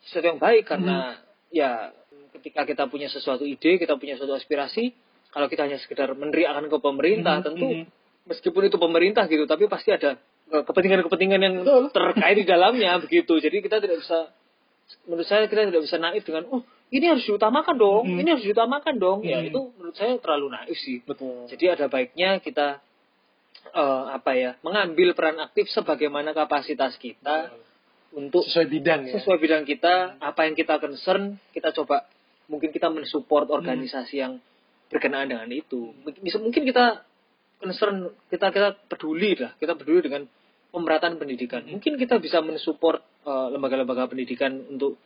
sesuatu 0.00 0.26
yang 0.26 0.40
baik 0.40 0.64
karena 0.64 0.96
Hmm. 1.12 1.52
ya 1.52 1.70
ketika 2.32 2.64
kita 2.64 2.88
punya 2.88 3.06
sesuatu 3.06 3.44
ide, 3.44 3.76
kita 3.76 3.94
punya 3.94 4.16
suatu 4.16 4.32
aspirasi, 4.32 4.96
kalau 5.28 5.46
kita 5.46 5.68
hanya 5.68 5.76
sekedar 5.76 6.16
meneriakkan 6.16 6.64
ke 6.66 6.78
pemerintah, 6.80 7.38
Mhm, 7.38 7.44
tentu 7.44 7.68
mhm. 7.68 7.84
Meskipun 8.24 8.68
itu 8.68 8.76
pemerintah 8.76 9.24
gitu, 9.26 9.44
tapi 9.44 9.68
pasti 9.68 9.92
ada 9.92 10.16
eh, 10.50 10.62
kepentingan-kepentingan 10.64 11.40
yang 11.40 11.54
Betul. 11.64 11.88
terkait 11.92 12.36
di 12.36 12.44
dalamnya 12.44 12.96
begitu. 13.04 13.36
Jadi 13.38 13.56
kita 13.60 13.80
tidak 13.80 14.00
bisa 14.04 14.32
menurut 15.08 15.24
saya 15.24 15.48
kita 15.48 15.64
tidak 15.64 15.80
bisa 15.80 15.96
naif 15.96 16.28
dengan 16.28 16.44
oh 16.52 16.60
ini 16.92 17.08
harus 17.08 17.24
diutamakan 17.24 17.74
dong, 17.80 18.04
Mhm. 18.04 18.20
ini 18.20 18.28
harus 18.36 18.44
diutamakan 18.44 18.94
dong. 19.00 19.18
Ya 19.24 19.40
Mhm. 19.40 19.48
itu 19.50 19.60
menurut 19.80 19.96
saya 19.96 20.12
terlalu 20.20 20.46
naif 20.52 20.76
sih. 20.76 21.00
Betul. 21.02 21.48
Jadi 21.48 21.64
ada 21.68 21.86
baiknya 21.88 22.38
kita 22.38 22.80
eh, 23.64 24.04
apa 24.12 24.36
ya 24.36 24.60
mengambil 24.60 25.16
peran 25.16 25.40
aktif 25.40 25.72
sebagaimana 25.72 26.36
kapasitas 26.36 27.00
kita 27.00 27.48
untuk 28.12 28.44
sesuai 28.44 28.68
bidang 28.68 29.00
ya. 29.08 29.12
sesuai 29.18 29.40
bidang 29.40 29.64
kita, 29.64 30.20
apa 30.20 30.46
yang 30.46 30.54
kita 30.54 30.76
concern, 30.78 31.40
kita 31.50 31.72
coba 31.72 32.04
mungkin 32.46 32.70
kita 32.70 32.92
mensupport 32.92 33.48
organisasi 33.48 34.20
yang 34.20 34.36
berkenaan 34.92 35.32
dengan 35.32 35.48
itu. 35.48 35.96
Mungkin 36.04 36.22
mungkin 36.44 36.62
kita 36.68 37.02
concern, 37.58 38.10
kita 38.28 38.50
kita 38.50 38.68
peduli 38.90 39.34
lah, 39.38 39.52
kita 39.56 39.74
peduli 39.74 40.00
dengan 40.04 40.22
pemerataan 40.74 41.16
pendidikan. 41.16 41.62
Mungkin 41.70 41.94
kita 41.96 42.18
bisa 42.18 42.42
mensupport 42.42 42.98
eh, 43.24 43.48
lembaga-lembaga 43.54 44.10
pendidikan 44.10 44.58
untuk 44.70 44.98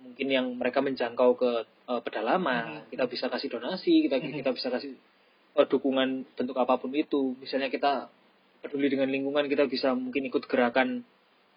mungkin 0.00 0.26
yang 0.32 0.46
mereka 0.56 0.80
menjangkau 0.80 1.30
ke 1.36 1.50
eh, 1.64 2.00
pedalaman, 2.00 2.88
kita 2.88 3.04
bisa 3.04 3.28
kasih 3.28 3.52
donasi, 3.52 4.08
kita 4.08 4.16
kita 4.20 4.50
bisa 4.56 4.68
kasih 4.72 4.96
eh, 5.56 5.66
dukungan 5.68 6.24
bentuk 6.34 6.56
apa 6.56 6.80
pun 6.80 6.90
itu. 6.96 7.36
Misalnya 7.36 7.68
kita 7.68 8.08
peduli 8.64 8.88
dengan 8.92 9.08
lingkungan, 9.12 9.48
kita 9.48 9.68
bisa 9.68 9.92
mungkin 9.92 10.24
ikut 10.32 10.48
gerakan 10.48 11.04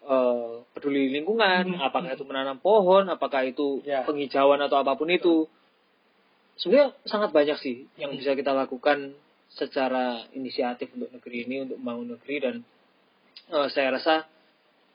eh, 0.04 0.54
peduli 0.76 1.08
lingkungan, 1.08 1.80
apakah 1.80 2.12
itu 2.12 2.24
menanam 2.28 2.60
pohon, 2.60 3.08
apakah 3.08 3.48
itu 3.48 3.80
Ya. 3.82 4.04
penghijauan 4.04 4.60
atau 4.60 4.76
apa 4.76 4.92
pun 4.94 5.08
itu. 5.08 5.48
Sebenarnya 6.54 6.94
sangat 7.08 7.34
banyak 7.34 7.58
sih 7.58 7.90
yang 7.98 8.14
bisa 8.14 8.36
kita 8.38 8.54
lakukan 8.54 9.18
secara 9.54 10.26
inisiatif 10.32 10.90
untuk 10.92 11.10
negeri 11.10 11.46
ini, 11.46 11.56
untuk 11.64 11.78
membangun 11.78 12.18
negeri 12.18 12.36
dan 12.38 12.54
eh, 13.48 13.68
saya 13.70 13.94
rasa 13.94 14.14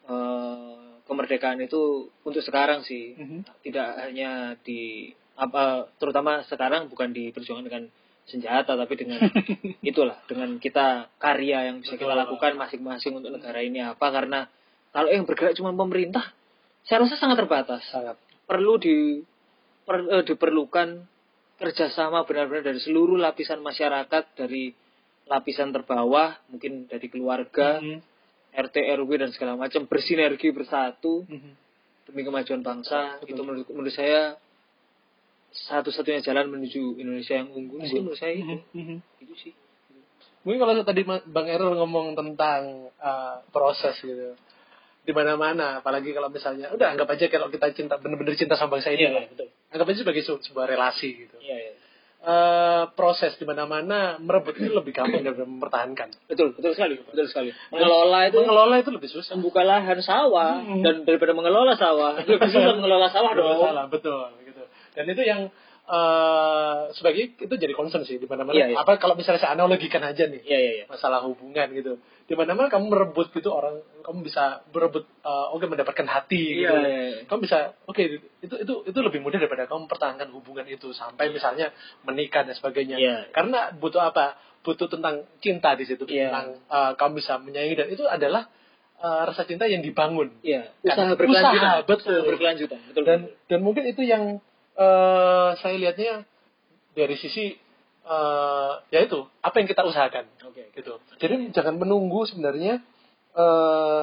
eh, 0.06 0.78
kemerdekaan 1.06 1.60
itu 1.60 2.10
untuk 2.22 2.42
sekarang 2.42 2.84
sih 2.84 3.18
Mhm. 3.18 3.40
tidak 3.66 3.98
hanya 4.00 4.54
di 4.62 5.10
apa 5.34 5.88
terutama 5.98 6.44
sekarang 6.46 6.86
bukan 6.86 7.10
diperjuangkan 7.10 7.66
dengan 7.66 7.84
senjata 8.28 8.76
tapi 8.76 8.94
dengan 8.94 9.18
itulah 9.82 10.22
dengan 10.28 10.60
kita 10.60 11.10
karya 11.18 11.72
yang 11.72 11.82
bisa 11.82 11.96
kita 11.96 12.14
lakukan 12.14 12.54
masing-masing 12.54 13.16
untuk 13.16 13.32
negara 13.32 13.58
ini 13.58 13.82
apa 13.82 14.06
karena 14.12 14.46
kalau 14.92 15.10
yang 15.10 15.26
bergerak 15.26 15.56
cuma 15.56 15.72
pemerintah 15.72 16.30
saya 16.84 17.06
rasa 17.06 17.18
sangat 17.18 17.38
terbatas 17.40 17.82
Sangat. 17.90 18.18
perlu 18.46 18.78
di 18.78 19.24
per- 19.82 20.10
eh, 20.12 20.24
diperlukan 20.24 21.08
kerjasama 21.60 22.24
benar-benar 22.24 22.72
dari 22.72 22.80
seluruh 22.80 23.20
lapisan 23.20 23.60
masyarakat 23.60 24.24
dari 24.40 24.72
lapisan 25.28 25.70
terbawah 25.76 26.40
mungkin 26.50 26.88
dari 26.90 27.12
keluarga 27.12 27.84
Mhm. 27.84 28.00
RT 28.50 28.76
RW 28.98 29.10
dan 29.22 29.30
segala 29.36 29.54
macam 29.60 29.86
bersinergi 29.86 30.50
bersatu 30.50 31.28
Mhm. 31.30 31.52
demi 32.10 32.22
kemajuan 32.26 32.66
bangsa 32.66 33.22
Betul. 33.22 33.30
itu 33.36 33.42
menurut 33.46 33.68
menurut 33.70 33.94
saya 33.94 34.40
satu-satunya 35.50 36.26
jalan 36.26 36.50
menuju 36.50 36.98
Indonesia 36.98 37.38
yang 37.38 37.50
unggul 37.54 37.82
sih 37.86 38.02
menurut 38.02 38.18
saya 38.18 38.34
itu 38.34 38.56
Mhm. 38.74 38.80
Mhm. 38.80 38.98
itu 39.28 39.36
sih 39.38 39.54
Mungkin 40.40 40.64
kalau 40.64 40.72
tadi 40.88 41.04
Bang 41.04 41.52
Errol 41.52 41.76
ngomong 41.76 42.16
tentang 42.16 42.88
uh, 42.96 43.44
proses 43.52 44.00
gitu, 44.00 44.40
di 45.10 45.14
mana-mana, 45.16 45.82
apalagi 45.82 46.14
kalau 46.14 46.30
misalnya, 46.30 46.70
udah 46.70 46.88
anggap 46.88 47.10
aja 47.10 47.26
kalau 47.28 47.50
kita 47.50 47.74
cinta 47.74 47.98
bener-bener 47.98 48.38
cinta 48.38 48.54
sama 48.54 48.78
bangsa 48.78 48.94
ini, 48.94 49.02
Iya, 49.02 49.12
lah. 49.12 49.26
betul. 49.26 49.48
anggap 49.68 49.86
aja 49.88 50.00
sebagai 50.00 50.22
se- 50.22 50.44
sebuah 50.44 50.66
relasi 50.68 51.10
gitu. 51.20 51.38
iya 51.42 51.58
iya 51.58 51.74
Eh, 52.20 52.84
proses 52.94 53.32
di 53.34 53.48
mana-mana 53.48 54.20
merebut 54.20 54.52
itu 54.54 54.68
lebih 54.70 54.92
gampang 54.92 55.24
daripada 55.24 55.48
mempertahankan. 55.48 56.12
betul 56.28 56.52
betul 56.52 56.76
sekali 56.76 57.00
betul 57.00 57.26
sekali 57.26 57.56
mengelola 57.72 58.28
itu 58.28 58.38
mengelola 58.38 58.76
itu 58.78 58.92
lebih 58.92 59.08
susah. 59.08 59.34
membuka 59.34 59.64
lahan 59.64 60.04
sawah 60.04 60.60
Hmm. 60.60 60.84
dan 60.84 61.08
daripada 61.08 61.32
mengelola 61.32 61.74
sawah 61.74 62.20
lebih 62.22 62.44
susah 62.46 62.76
mengelola 62.76 63.08
sawah 63.08 63.32
dong 63.32 63.64
Salah, 63.64 63.88
betul 63.88 64.36
gitu. 64.44 64.62
Dan 64.92 65.06
itu 65.08 65.22
yang 65.24 65.48
eh 65.90 66.94
sebagai 66.94 67.34
itu 67.42 67.50
jadi 67.50 67.74
concern 67.74 68.06
sih 68.06 68.22
di 68.22 68.30
mana-mana. 68.30 68.54
Iya, 68.54 68.70
iya. 68.70 68.78
Apa 68.78 69.02
kalau 69.02 69.18
misalnya 69.18 69.42
saya 69.42 69.58
analogikan 69.58 70.06
aja 70.06 70.30
nih 70.30 70.42
iya 70.46 70.58
iya 70.62 70.72
iya 70.82 70.86
masalah 70.86 71.26
hubungan 71.26 71.66
gitu. 71.74 71.98
Di 72.30 72.38
mana-mana 72.38 72.70
kamu 72.70 72.94
merebut 72.94 73.34
gitu 73.34 73.50
orang 73.50 73.82
kamu 74.06 74.22
bisa 74.22 74.62
berebut 74.70 75.10
eh, 75.26 75.48
oke 75.50 75.66
mendapatkan 75.66 76.06
hati 76.06 76.62
gitu. 76.62 76.70
Iya, 76.70 76.86
iya, 76.86 77.02
iya. 77.10 77.20
Kamu 77.26 77.40
bisa 77.42 77.74
oke 77.90 78.02
itu 78.46 78.56
itu 78.62 78.74
itu 78.86 79.00
lebih 79.02 79.20
mudah 79.26 79.42
daripada 79.42 79.66
kamu 79.66 79.90
mempertahankan 79.90 80.30
hubungan 80.30 80.70
itu 80.70 80.94
sampai 80.94 81.34
misalnya 81.34 81.74
menikah 82.06 82.46
dan 82.46 82.54
sebagainya. 82.54 83.02
Iya. 83.02 83.34
Karena 83.34 83.74
butuh 83.74 84.06
apa? 84.06 84.38
Butuh 84.62 84.86
tentang 84.94 85.26
cinta 85.42 85.74
di 85.74 85.90
situ 85.90 86.06
Iya. 86.06 86.30
tentang 86.30 86.48
eh, 86.70 86.92
kamu 87.02 87.12
bisa 87.18 87.42
menyayangi 87.42 87.76
dan 87.82 87.88
itu 87.90 88.06
adalah 88.06 88.46
eh, 89.02 89.22
rasa 89.26 89.42
cinta 89.50 89.66
yang 89.66 89.82
dibangun. 89.82 90.38
iya 90.46 90.70
Kan, 90.86 90.94
usaha 90.94 91.12
berkelanjutan 91.18 91.58
usaha, 91.58 91.88
betul. 91.90 92.14
Usaha 92.14 92.28
berkelanjutan 92.30 92.80
betul 92.94 93.04
dan 93.10 93.20
dan 93.50 93.60
mungkin 93.66 93.90
itu 93.90 94.06
yang 94.06 94.38
eh, 94.80 95.50
saya 95.60 95.76
lihatnya 95.76 96.24
dari 96.96 97.16
sisi 97.20 97.56
eh 98.10 98.74
ya 98.90 99.00
itu 99.06 99.28
apa 99.44 99.56
yang 99.62 99.68
kita 99.70 99.86
usahakan. 99.86 100.26
Oke 100.50 100.72
gitu. 100.74 100.98
Jadi 101.22 101.54
jangan 101.54 101.78
menunggu 101.78 102.26
sebenarnya 102.26 102.82
eh 103.36 104.02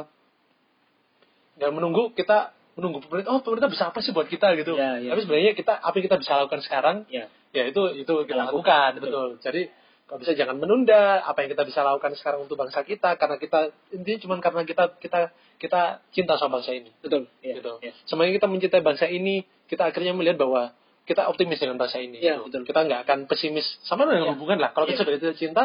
jangan 1.56 1.74
menunggu 1.74 2.12
kita 2.12 2.52
menunggu 2.76 3.02
pemerintah 3.08 3.32
oh 3.34 3.40
pemerintah 3.40 3.72
bisa 3.72 3.90
apa 3.90 3.98
sih 4.04 4.12
buat 4.12 4.28
kita? 4.28 4.52
Gitu. 4.60 4.76
Ya, 4.76 5.00
ya. 5.00 5.10
tapi 5.16 5.20
sebenarnya 5.26 5.52
kita 5.56 5.74
apa 5.80 5.94
yang 5.96 6.04
kita 6.12 6.18
bisa 6.22 6.32
lakukan 6.38 6.60
sekarang 6.62 6.96
ya. 7.08 7.26
ya 7.50 7.64
itu 7.66 7.82
itu 7.96 8.14
kita 8.28 8.36
Lakukan, 8.46 8.52
lakukan 8.52 8.90
betul. 9.00 9.10
betul. 9.10 9.28
Jadi 9.42 9.62
kalau 10.06 10.18
bisa 10.22 10.38
jangan 10.38 10.54
menunda 10.56 11.18
apa 11.26 11.42
yang 11.42 11.50
kita 11.50 11.66
bisa 11.66 11.82
lakukan 11.82 12.14
sekarang 12.14 12.46
untuk 12.46 12.54
bangsa 12.54 12.86
kita 12.86 13.18
karena 13.18 13.36
kita 13.42 13.74
intinya 13.90 14.18
cuma 14.22 14.34
karena 14.38 14.62
kita 14.62 14.84
kita 15.02 15.34
kita 15.58 15.80
cinta 16.14 16.38
sama 16.38 16.62
bangsa 16.62 16.78
ini 16.78 16.90
betul 17.02 17.26
iya 17.42 17.58
gitu. 17.58 17.72
iya. 17.82 17.92
Semakin 18.06 18.32
kita 18.38 18.46
mencintai 18.46 18.82
bangsa 18.86 19.06
ini, 19.10 19.42
kita 19.66 19.90
akhirnya 19.90 20.14
melihat 20.14 20.38
bahwa 20.38 20.70
kita 21.06 21.26
optimis 21.26 21.58
dengan 21.58 21.78
bangsa 21.80 21.98
ini. 22.02 22.18
Iya, 22.22 22.38
gitu. 22.38 22.50
betul. 22.50 22.62
Kita 22.70 22.80
nggak 22.86 23.00
akan 23.06 23.18
pesimis 23.26 23.66
sama 23.86 24.06
dengan 24.06 24.30
Iya. 24.30 24.32
hubungan 24.36 24.58
lah. 24.62 24.70
Kalau 24.74 24.86
Iya. 24.86 25.00
kita 25.00 25.16
sudah 25.16 25.34
cinta, 25.38 25.64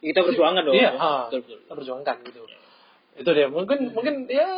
kita 0.00 0.20
perjuangan 0.24 0.62
dong 0.64 0.74
iya, 0.74 0.96
ya. 0.96 1.00
ah, 1.00 1.22
betul 1.28 1.40
betul 1.44 1.58
kita 1.60 1.72
perjuangkan 1.76 2.16
gitu. 2.24 2.40
itu 3.20 3.30
dia 3.36 3.46
mungkin 3.52 3.78
mungkin 3.92 4.14
ya 4.32 4.48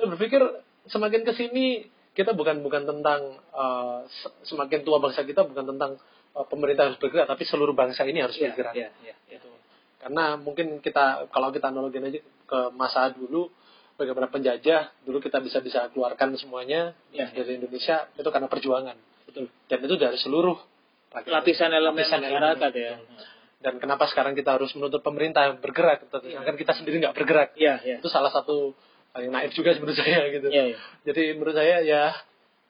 saya 0.00 0.06
berpikir 0.08 0.40
semakin 0.88 1.20
ke 1.28 1.32
sini 1.36 1.84
kita 2.16 2.32
bukan 2.32 2.64
bukan 2.64 2.88
tentang 2.88 3.44
uh, 3.52 4.08
se- 4.08 4.32
semakin 4.48 4.80
tua 4.88 5.04
bangsa 5.04 5.26
kita 5.28 5.44
bukan 5.44 5.76
tentang 5.76 6.00
pemerintah 6.34 6.90
harus 6.90 6.98
bergerak 6.98 7.30
tapi 7.30 7.46
seluruh 7.46 7.70
bangsa 7.72 8.02
ini 8.02 8.18
harus 8.18 8.34
Iya, 8.34 8.50
bergerak 8.50 8.74
iya, 8.74 8.88
iya, 9.00 9.14
iya. 9.30 9.38
Gitu. 9.38 9.48
karena 10.02 10.34
mungkin 10.34 10.82
kita 10.82 11.30
kalau 11.30 11.48
kita 11.48 11.70
analogin 11.70 12.10
aja 12.10 12.18
ke 12.20 12.58
masa 12.74 13.08
dulu 13.08 13.48
bagaimana 13.94 14.26
penjajah 14.26 14.90
dulu 15.06 15.22
kita 15.22 15.38
bisa 15.38 15.62
bisa 15.62 15.86
keluarkan 15.90 16.34
semuanya 16.34 16.90
Iya, 17.14 17.30
dari 17.30 17.62
Indonesia 17.62 18.10
itu 18.10 18.26
karena 18.26 18.50
perjuangan 18.50 18.96
Betul. 19.30 19.46
dan 19.70 19.78
itu 19.80 19.94
dari 19.94 20.18
seluruh 20.18 20.58
rakyat. 21.14 21.30
Lapisan 21.30 21.70
elemen 21.70 22.02
Lapisan 22.02 22.20
masyarakat 22.20 22.70
ya. 22.74 22.94
dan 23.62 23.74
kenapa 23.78 24.10
sekarang 24.10 24.34
kita 24.34 24.58
harus 24.58 24.74
menuntut 24.74 25.00
pemerintah 25.00 25.46
yang 25.46 25.62
bergerak 25.62 26.02
sedangkan 26.10 26.58
kita 26.58 26.72
sendiri 26.74 26.98
nggak 26.98 27.14
bergerak 27.14 27.48
Iya, 27.54 27.78
iya. 27.86 27.96
itu 28.02 28.10
salah 28.10 28.34
satu 28.34 28.74
yang 29.14 29.30
naif 29.30 29.54
juga 29.54 29.70
menurut 29.78 29.94
saya 29.94 30.26
gitu 30.34 30.50
Iya, 30.50 30.74
iya. 30.74 30.76
jadi 31.06 31.38
menurut 31.38 31.54
saya 31.54 31.76
ya 31.86 32.04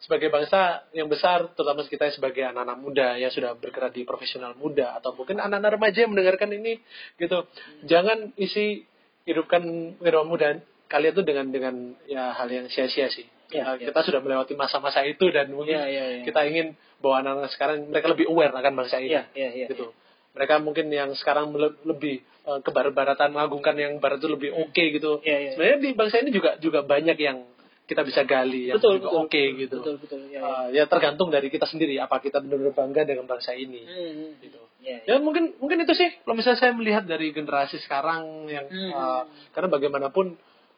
sebagai 0.05 0.29
bangsa 0.29 0.85
yang 0.93 1.09
besar 1.09 1.49
terutama 1.57 1.81
kita 1.89 2.13
sebagai 2.13 2.45
anak-anak 2.45 2.77
muda 2.77 3.17
yang 3.17 3.33
sudah 3.33 3.57
bergerak 3.57 3.97
di 3.97 4.05
profesional 4.05 4.53
muda 4.53 5.01
atau 5.01 5.17
mungkin 5.17 5.41
anak-anak 5.41 5.81
remaja 5.81 5.99
yang 6.05 6.13
mendengarkan 6.13 6.53
ini 6.53 6.77
gitu 7.17 7.49
jangan 7.89 8.37
isi 8.37 8.85
hidupkan 9.25 9.65
kehidupan 9.97 10.29
muda 10.29 10.49
kalian 10.93 11.13
tuh 11.17 11.25
dengan 11.25 11.49
dengan 11.49 11.75
ya 12.05 12.37
hal 12.37 12.49
yang 12.53 12.69
sia-sia 12.69 13.09
sih 13.09 13.25
Iya, 13.53 13.61
Nah, 13.61 13.75
iya. 13.77 13.93
kita 13.93 14.01
sudah 14.09 14.21
melewati 14.25 14.57
masa-masa 14.57 15.05
itu 15.05 15.29
dan 15.29 15.53
mungkin 15.53 15.77
Iya, 15.77 15.85
iya, 15.87 16.05
iya. 16.21 16.23
kita 16.25 16.49
ingin 16.49 16.75
bahwa 16.99 17.21
anak-anak 17.23 17.51
sekarang 17.53 17.77
mereka 17.93 18.07
lebih 18.11 18.27
aware 18.33 18.51
akan 18.57 18.73
bangsa 18.73 18.97
ini 19.05 19.13
Iya, 19.15 19.23
iya, 19.37 19.51
iya. 19.53 19.67
gitu 19.69 19.93
mereka 20.35 20.59
mungkin 20.59 20.89
yang 20.91 21.13
sekarang 21.15 21.53
lebih 21.85 22.25
eh, 22.25 22.59
ke 22.65 22.71
barat-baratan 22.73 23.31
mengagungkan 23.31 23.77
yang 23.79 23.93
barat 24.01 24.19
itu 24.19 24.29
lebih 24.33 24.51
oke 24.53 24.85
gitu 24.97 25.21
Iya, 25.23 25.37
iya. 25.39 25.51
sebenarnya 25.55 25.79
di 25.81 25.91
bangsa 25.93 26.17
ini 26.25 26.31
juga 26.33 26.57
juga 26.59 26.81
banyak 26.83 27.17
yang 27.21 27.45
kita 27.85 28.01
bisa 28.01 28.25
gali 28.25 28.73
yang 28.73 28.81
Betul, 28.81 28.97
juga 28.97 29.09
betul. 29.13 29.23
oke 29.29 29.43
gitu 29.61 29.77
Betul, 29.81 29.97
betul. 30.01 30.21
Ya, 30.33 30.41
ya. 30.41 30.41
Eh, 30.41 30.67
ya 30.81 30.85
tergantung 30.89 31.29
dari 31.29 31.49
kita 31.49 31.69
sendiri 31.69 32.01
apa 32.01 32.17
kita 32.19 32.41
benar-benar 32.41 32.73
bangga 32.73 33.03
dengan 33.05 33.29
bangsa 33.29 33.53
ini 33.53 33.85
Hmm, 33.85 34.41
gitu 34.41 34.61
Iya, 34.85 35.01
ya 35.05 35.15
mungkin 35.17 35.57
mungkin 35.57 35.81
itu 35.81 35.97
sih 35.97 36.13
kalau 36.25 36.37
misalnya 36.37 36.61
saya 36.61 36.73
melihat 36.77 37.05
dari 37.05 37.33
generasi 37.33 37.81
sekarang 37.81 38.49
yang 38.49 38.69
Hmm. 38.69 38.91
eh, 38.93 39.23
karena 39.53 39.69
bagaimanapun 39.69 40.37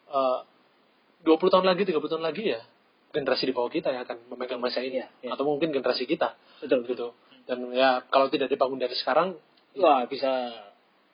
eh, 0.08 0.38
20 1.22 1.50
tahun 1.50 1.66
lagi 1.66 1.82
30 1.82 1.98
tahun 2.06 2.22
lagi 2.22 2.42
ya 2.54 2.60
generasi 3.10 3.48
di 3.48 3.54
bawah 3.54 3.70
kita 3.70 3.90
yang 3.90 4.02
akan 4.04 4.26
memegang 4.30 4.58
masa 4.58 4.82
ini 4.82 5.02
Iya, 5.02 5.06
iya. 5.22 5.30
atau 5.34 5.42
mungkin 5.42 5.70
generasi 5.70 6.04
kita 6.04 6.34
Betul, 6.58 6.82
betul. 6.82 6.90
gitu 6.90 7.08
dan 7.46 7.58
ya 7.70 8.02
kalau 8.10 8.26
tidak 8.26 8.50
dibangun 8.50 8.78
dari 8.78 8.94
sekarang 8.94 9.38
Wah, 9.76 10.08
bisa 10.08 10.32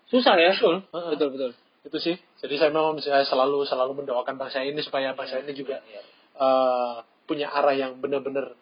susah 0.07 0.39
ya. 0.39 0.55
Betul. 0.55 0.87
Betul, 0.89 1.29
betul. 1.35 1.51
Itu 1.83 1.99
sih 1.99 2.17
jadi 2.39 2.55
saya 2.57 2.71
memang 2.71 2.99
saya 2.99 3.23
selalu 3.23 3.67
selalu 3.67 4.05
mendoakan 4.05 4.39
bangsa 4.39 4.63
ini 4.63 4.79
supaya 4.81 5.13
bangsa 5.13 5.43
ini 5.43 5.53
juga 5.53 5.83
Iya, 5.83 6.03
eh, 6.37 6.95
punya 7.23 7.51
arah 7.51 7.73
yang 7.73 7.99
benar-benar 7.99 8.55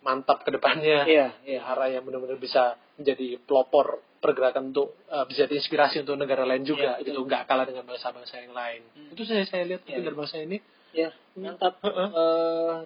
mantap 0.00 0.42
ke 0.42 0.50
depannya 0.50 1.06
Iya, 1.06 1.26
iya. 1.44 1.60
arah 1.62 1.88
yang 1.88 2.02
benar-benar 2.02 2.36
bisa 2.36 2.74
menjadi 2.94 3.38
pelopor 3.40 4.02
pergerakan 4.18 4.70
untuk 4.70 4.98
eh, 5.06 5.24
bisa 5.24 5.44
diinspirasi 5.44 6.02
untuk 6.02 6.16
negara 6.16 6.42
lain 6.42 6.62
juga 6.62 6.98
Iya, 6.98 7.00
betul. 7.00 7.06
gitu 7.06 7.20
nggak 7.24 7.42
kalah 7.44 7.64
dengan 7.64 7.84
bangsa-bangsa 7.84 8.34
yang 8.40 8.52
lain 8.52 8.82
Hmm. 8.90 9.12
itu 9.12 9.22
saya 9.22 9.44
saya 9.44 9.62
lihat 9.64 9.82
Iya. 9.84 10.02
dari 10.02 10.14
bangsa 10.14 10.38
ini 10.38 10.58
Ya, 10.94 11.10
mantap. 11.34 11.82
Heeh. 11.82 12.06
Eh, 12.06 12.76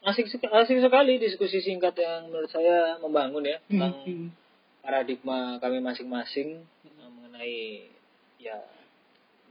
asik 0.00 0.24
sek- 0.26 0.48
asik 0.48 0.80
sekali 0.80 1.16
diskusi 1.16 1.60
singkat 1.60 1.92
yang 1.94 2.28
menurut 2.28 2.48
saya 2.48 2.96
membangun 2.96 3.44
ya 3.44 3.60
tentang 3.64 3.92
Hmm. 4.04 4.28
paradigma 4.80 5.56
kami 5.58 5.76
masing-masing 5.78 6.64
mengenai 6.96 7.84
ya 8.38 8.56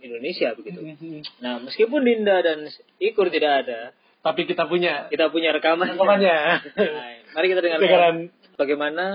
Indonesia 0.02 0.54
begitu. 0.54 0.80
Hmm. 0.80 1.22
Nah, 1.42 1.62
meskipun 1.64 2.02
Dinda 2.06 2.42
dan 2.42 2.70
Ikur 3.02 3.34
tidak 3.34 3.66
ada, 3.66 3.80
tapi 4.22 4.46
kita 4.46 4.68
punya 4.70 5.10
kita 5.10 5.30
punya 5.34 5.56
rekaman. 5.56 5.96
rekamannya 5.96 6.38
Nah, 6.78 7.08
mari 7.34 7.48
kita 7.50 7.62
dengarkan 7.62 7.86
Dengarkan 7.86 8.16
bagaimana 8.58 9.06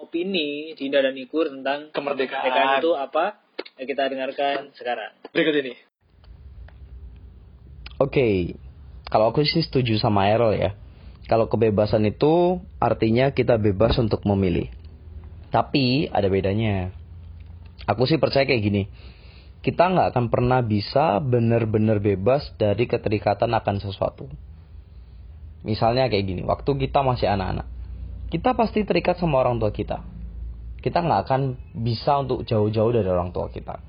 opini 0.00 0.72
Dinda 0.76 1.04
dan 1.04 1.16
Ikur 1.16 1.52
tentang 1.52 1.92
kemerdekaan 1.92 2.44
kemerdekaan 2.44 2.80
itu 2.80 2.92
apa. 2.96 3.24
Ya, 3.76 3.84
kita 3.88 4.08
dengarkan 4.08 4.72
sekarang. 4.76 5.12
berikut 5.32 5.56
ini 5.60 5.74
Oke, 8.00 8.56
kalau 9.12 9.28
aku 9.28 9.44
sih 9.44 9.60
setuju 9.60 10.00
sama 10.00 10.32
Errol 10.32 10.56
ya. 10.56 10.72
Kalau 11.28 11.52
kebebasan 11.52 12.08
itu 12.08 12.64
artinya 12.80 13.28
kita 13.36 13.60
bebas 13.60 14.00
untuk 14.00 14.24
memilih. 14.24 14.72
Tapi 15.52 16.08
ada 16.08 16.24
bedanya. 16.32 16.96
Aku 17.84 18.08
sih 18.08 18.16
percaya 18.16 18.48
kayak 18.48 18.64
gini. 18.64 18.82
Kita 19.60 19.92
nggak 19.92 20.16
akan 20.16 20.26
pernah 20.32 20.64
bisa 20.64 21.20
benar-benar 21.20 22.00
bebas 22.00 22.48
dari 22.56 22.88
keterikatan 22.88 23.52
akan 23.52 23.76
sesuatu. 23.84 24.24
Misalnya 25.60 26.08
kayak 26.08 26.24
gini, 26.24 26.42
waktu 26.48 26.70
kita 26.88 27.04
masih 27.04 27.28
anak-anak. 27.28 27.68
Kita 28.32 28.56
pasti 28.56 28.88
terikat 28.88 29.20
sama 29.20 29.44
orang 29.44 29.60
tua 29.60 29.68
kita. 29.68 30.00
Kita 30.80 31.04
nggak 31.04 31.20
akan 31.28 31.40
bisa 31.76 32.24
untuk 32.24 32.48
jauh-jauh 32.48 32.88
dari 32.88 33.04
orang 33.04 33.36
tua 33.36 33.52
kita. 33.52 33.84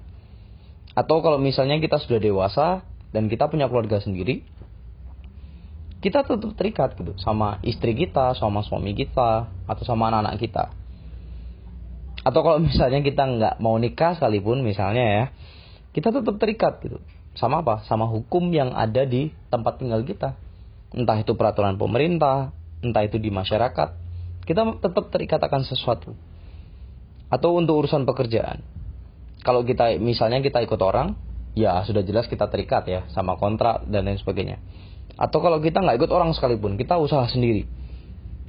Atau 0.91 1.23
kalau 1.23 1.39
misalnya 1.39 1.79
kita 1.79 2.03
sudah 2.03 2.19
dewasa 2.19 2.83
dan 3.15 3.31
kita 3.31 3.47
punya 3.47 3.71
keluarga 3.71 4.03
sendiri, 4.03 4.43
kita 6.03 6.27
tetap 6.27 6.51
terikat 6.57 6.99
gitu 6.99 7.15
sama 7.21 7.63
istri 7.63 7.95
kita, 7.95 8.35
sama 8.35 8.65
suami 8.65 8.91
kita, 8.91 9.47
atau 9.69 9.83
sama 9.87 10.11
anak-anak 10.11 10.35
kita. 10.41 10.63
Atau 12.27 12.41
kalau 12.43 12.59
misalnya 12.59 12.99
kita 12.99 13.23
nggak 13.23 13.55
mau 13.63 13.79
nikah 13.79 14.17
sekalipun 14.17 14.65
misalnya 14.65 15.05
ya, 15.05 15.23
kita 15.91 16.11
tetap 16.11 16.35
terikat 16.39 16.79
gitu. 16.83 16.99
Sama 17.35 17.63
apa? 17.63 17.83
Sama 17.87 18.07
hukum 18.07 18.51
yang 18.51 18.75
ada 18.75 19.07
di 19.07 19.31
tempat 19.47 19.79
tinggal 19.79 20.03
kita. 20.03 20.35
Entah 20.91 21.15
itu 21.19 21.31
peraturan 21.35 21.79
pemerintah, 21.79 22.51
entah 22.83 23.03
itu 23.07 23.15
di 23.15 23.31
masyarakat. 23.31 23.89
Kita 24.43 24.61
tetap 24.83 25.07
terikat 25.11 25.39
akan 25.39 25.63
sesuatu. 25.63 26.11
Atau 27.31 27.55
untuk 27.55 27.87
urusan 27.87 28.03
pekerjaan 28.03 28.59
kalau 29.41 29.65
kita 29.65 29.97
misalnya 29.97 30.37
kita 30.41 30.61
ikut 30.61 30.77
orang, 30.81 31.17
ya 31.57 31.81
sudah 31.81 32.05
jelas 32.05 32.29
kita 32.29 32.45
terikat 32.47 32.85
ya 32.85 33.09
sama 33.09 33.35
kontrak 33.41 33.89
dan 33.89 34.05
lain 34.05 34.21
sebagainya. 34.21 34.61
Atau 35.17 35.41
kalau 35.41 35.57
kita 35.57 35.81
nggak 35.81 35.97
ikut 35.97 36.11
orang 36.13 36.31
sekalipun, 36.37 36.77
kita 36.77 37.01
usaha 37.01 37.25
sendiri, 37.25 37.65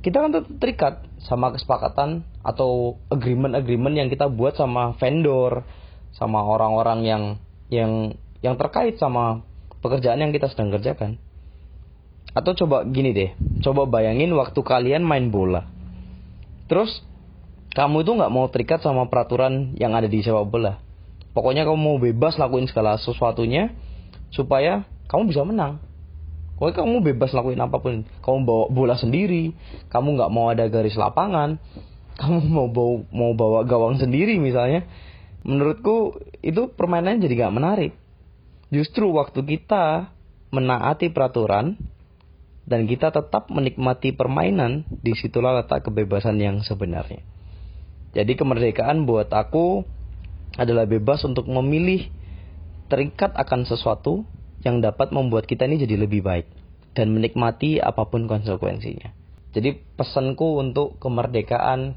kita 0.05 0.21
kan 0.21 0.31
tetap 0.37 0.53
terikat 0.61 0.95
sama 1.25 1.49
kesepakatan 1.53 2.29
atau 2.45 3.01
agreement-agreement 3.09 3.95
yang 3.97 4.09
kita 4.13 4.29
buat 4.29 4.57
sama 4.57 4.93
vendor, 5.01 5.65
sama 6.17 6.45
orang-orang 6.45 7.01
yang 7.05 7.23
yang 7.73 7.93
yang 8.45 8.55
terkait 8.61 9.01
sama 9.01 9.45
pekerjaan 9.81 10.21
yang 10.21 10.31
kita 10.31 10.49
sedang 10.53 10.71
kerjakan. 10.71 11.17
Atau 12.33 12.57
coba 12.65 12.87
gini 12.89 13.13
deh, 13.13 13.37
coba 13.61 13.85
bayangin 13.85 14.33
waktu 14.33 14.61
kalian 14.65 15.05
main 15.05 15.29
bola. 15.29 15.69
Terus 16.71 17.05
kamu 17.77 18.05
itu 18.05 18.13
nggak 18.17 18.33
mau 18.33 18.49
terikat 18.49 18.81
sama 18.81 19.09
peraturan 19.09 19.77
yang 19.77 19.93
ada 19.93 20.09
di 20.09 20.21
sepak 20.25 20.49
bola. 20.49 20.81
Pokoknya 21.33 21.65
kamu 21.65 21.79
mau 21.81 21.97
bebas 21.97 22.37
lakuin 22.37 22.69
segala 22.69 23.01
sesuatunya 23.01 23.73
supaya 24.33 24.85
kamu 25.09 25.33
bisa 25.33 25.45
menang. 25.45 25.81
Pokoknya 26.57 26.85
kamu 26.85 26.97
bebas 27.13 27.33
lakuin 27.33 27.61
apa 27.61 27.81
pun. 27.81 28.05
Kamu 28.21 28.39
bawa 28.45 28.65
bola 28.69 28.95
sendiri, 29.01 29.57
kamu 29.89 30.21
nggak 30.21 30.31
mau 30.33 30.53
ada 30.53 30.69
garis 30.69 30.97
lapangan, 30.97 31.57
kamu 32.21 32.39
mau 32.49 32.69
bawa, 32.69 32.95
mau 33.13 33.33
bawa 33.33 33.61
gawang 33.65 33.97
sendiri 33.97 34.37
misalnya. 34.37 34.85
Menurutku 35.43 36.23
itu 36.43 36.71
permainannya 36.75 37.23
jadi 37.27 37.47
nggak 37.47 37.57
menarik. 37.57 37.93
Justru 38.73 39.11
waktu 39.13 39.43
kita 39.43 40.15
menaati 40.55 41.11
peraturan 41.11 41.77
dan 42.63 42.87
kita 42.87 43.11
tetap 43.11 43.51
menikmati 43.51 44.15
permainan, 44.15 44.87
di 45.03 45.13
situlah 45.19 45.61
letak 45.61 45.83
kebebasan 45.83 46.39
yang 46.39 46.63
sebenarnya. 46.63 47.27
Jadi 48.15 48.39
kemerdekaan 48.39 49.03
buat 49.03 49.33
aku 49.35 49.83
adalah 50.55 50.87
bebas 50.87 51.25
untuk 51.27 51.49
memilih 51.49 52.13
terikat 52.93 53.33
akan 53.35 53.65
sesuatu 53.65 54.29
yang 54.63 54.79
dapat 54.85 55.11
membuat 55.11 55.49
kita 55.49 55.67
ini 55.67 55.81
jadi 55.81 55.97
lebih 55.97 56.23
baik 56.23 56.47
dan 56.93 57.11
menikmati 57.11 57.81
apa 57.81 58.07
pun 58.07 58.29
konsekuensinya. 58.29 59.11
Jadi 59.53 59.81
pesanku 59.97 60.61
untuk 60.61 61.01
kemerdekaan 61.01 61.97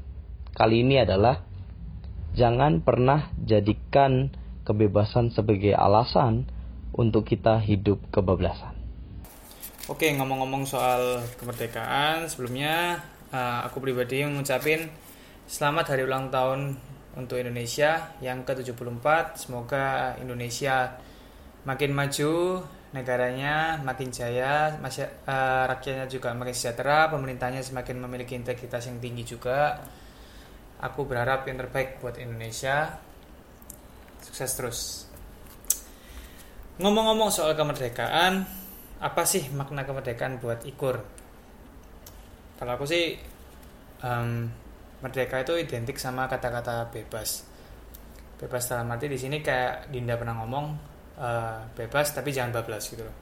kali 0.56 0.84
ini 0.84 1.00
adalah 1.04 1.44
jangan 2.36 2.84
pernah 2.84 3.32
jadikan 3.40 4.28
kebebasan 4.68 5.32
sebagai 5.32 5.72
alasan 5.72 6.44
untuk 6.92 7.24
kita 7.24 7.56
hidup 7.64 7.98
kebablasan. 8.12 8.76
Oke, 9.88 10.12
ngomong-ngomong 10.12 10.68
soal 10.68 11.24
kemerdekaan, 11.40 12.28
sebelumnya 12.28 13.00
eh, 13.32 13.60
aku 13.64 13.80
pribadi 13.80 14.20
mengucapin 14.28 14.90
selamat 15.48 15.96
hari 15.96 16.02
ulang 16.04 16.28
tahun 16.28 16.76
untuk 17.16 17.40
Indonesia 17.40 18.12
yang 18.20 18.44
ke-74. 18.44 19.38
Semoga 19.40 20.18
Indonesia 20.20 20.98
makin 21.64 21.94
maju, 21.96 22.60
negaranya 22.92 23.78
makin 23.80 24.12
jaya, 24.12 24.74
eh, 24.76 25.64
rakyatnya 25.72 26.10
juga 26.10 26.34
makin 26.36 26.52
sejahtera, 26.52 27.08
pemerintahnya 27.08 27.62
semakin 27.64 27.96
memiliki 28.02 28.36
integritas 28.36 28.90
yang 28.90 28.98
tinggi 29.00 29.24
juga. 29.24 29.80
Aku 30.84 31.08
berharap 31.08 31.48
yang 31.48 31.56
terbaik 31.56 32.02
buat 32.04 32.20
Indonesia. 32.20 33.00
Sukses 34.20 34.52
terus. 34.52 34.80
ngomong-ngomong 36.76 37.32
soal 37.32 37.56
kemerdekaan, 37.56 38.44
apa 39.00 39.22
sih 39.24 39.48
makna 39.56 39.88
kemerdekaan 39.88 40.36
buat 40.36 40.60
Ikur? 40.68 41.00
Kalau 42.60 42.72
aku 42.76 42.84
sih 42.84 43.16
em, 44.04 44.52
merdeka 45.00 45.40
itu 45.40 45.56
identik 45.56 45.96
sama 45.96 46.28
kata-kata 46.28 46.88
bebas. 46.92 47.44
Bebas 48.36 48.68
dalam 48.68 48.92
arti 48.92 49.08
di 49.08 49.16
sini 49.16 49.40
kayak 49.40 49.88
Dinda 49.88 50.20
pernah 50.20 50.36
ngomong 50.44 50.66
eh, 51.16 51.58
bebas 51.72 52.12
tapi 52.12 52.32
jangan 52.32 52.60
bablas 52.60 52.84
gitu 52.88 53.04
loh. 53.04 53.16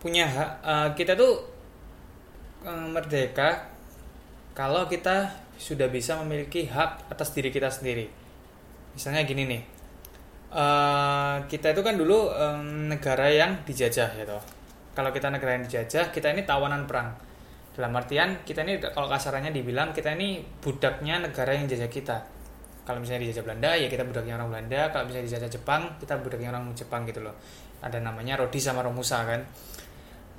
Punya 0.00 0.24
hak 0.24 0.50
eh, 0.64 0.88
kita 0.96 1.12
tuh 1.16 1.34
eh, 2.64 2.88
merdeka 2.88 3.68
kalau 4.56 4.88
kita 4.88 5.43
sudah 5.58 5.88
bisa 5.88 6.18
memiliki 6.22 6.66
hak 6.66 7.10
atas 7.10 7.32
diri 7.34 7.50
kita 7.50 7.70
sendiri. 7.70 8.06
Misalnya 8.94 9.26
gini 9.26 9.42
nih, 9.46 9.62
eh, 10.54 11.36
kita 11.50 11.74
itu 11.74 11.82
kan 11.82 11.98
dulu 11.98 12.30
em, 12.30 12.90
negara 12.90 13.26
yang 13.30 13.66
dijajah 13.66 14.10
ya 14.14 14.24
toh. 14.26 14.42
Kalau 14.94 15.10
kita 15.10 15.30
negara 15.30 15.58
yang 15.58 15.66
dijajah, 15.66 16.14
kita 16.14 16.30
ini 16.30 16.46
tawanan 16.46 16.86
perang. 16.86 17.10
Dalam 17.74 17.90
artian 17.98 18.46
kita 18.46 18.62
ini 18.62 18.78
kalau 18.78 19.10
kasarannya 19.10 19.50
dibilang 19.50 19.90
kita 19.90 20.14
ini 20.14 20.38
budaknya 20.62 21.26
negara 21.26 21.58
yang 21.58 21.66
jajah 21.66 21.90
kita. 21.90 22.16
Kalau 22.86 23.02
misalnya 23.02 23.26
dijajah 23.26 23.42
Belanda, 23.42 23.70
ya 23.74 23.88
kita 23.90 24.06
budaknya 24.06 24.38
orang 24.38 24.48
Belanda. 24.54 24.92
Kalau 24.94 25.10
misalnya 25.10 25.26
dijajah 25.26 25.50
Jepang, 25.50 25.82
kita 25.98 26.14
budaknya 26.22 26.54
orang 26.54 26.70
Jepang 26.78 27.02
gitu 27.08 27.24
loh. 27.24 27.34
Ada 27.82 27.98
namanya 27.98 28.38
Rodi 28.38 28.62
sama 28.62 28.86
Romusa 28.86 29.26
kan 29.26 29.42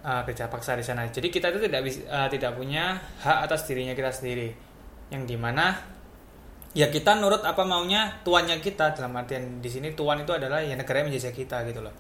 uh, 0.05 0.21
kerja 0.23 0.45
paksa 0.47 0.77
di 0.77 0.85
sana. 0.85 1.09
Jadi 1.09 1.27
kita 1.33 1.49
itu 1.49 1.65
tidak 1.65 1.81
uh, 2.05 2.29
tidak 2.29 2.51
punya 2.53 3.01
hak 3.25 3.49
atas 3.49 3.65
dirinya 3.65 3.97
kita 3.97 4.13
sendiri. 4.13 4.53
Yang 5.13 5.23
di 5.33 5.37
mana 5.37 5.75
ya 6.75 6.91
kita 6.91 7.15
nurut 7.15 7.45
apa 7.47 7.63
maunya 7.63 8.19
tuannya 8.25 8.59
kita 8.59 8.91
dalam 8.97 9.15
artian 9.15 9.63
di 9.63 9.69
sini 9.71 9.95
tuan 9.95 10.21
itu 10.21 10.35
adalah 10.35 10.59
ya 10.59 10.75
negara 10.75 11.01
yang 11.01 11.13
menjajah 11.13 11.33
kita 11.33 11.63
gitu 11.69 11.79
loh. 11.79 11.95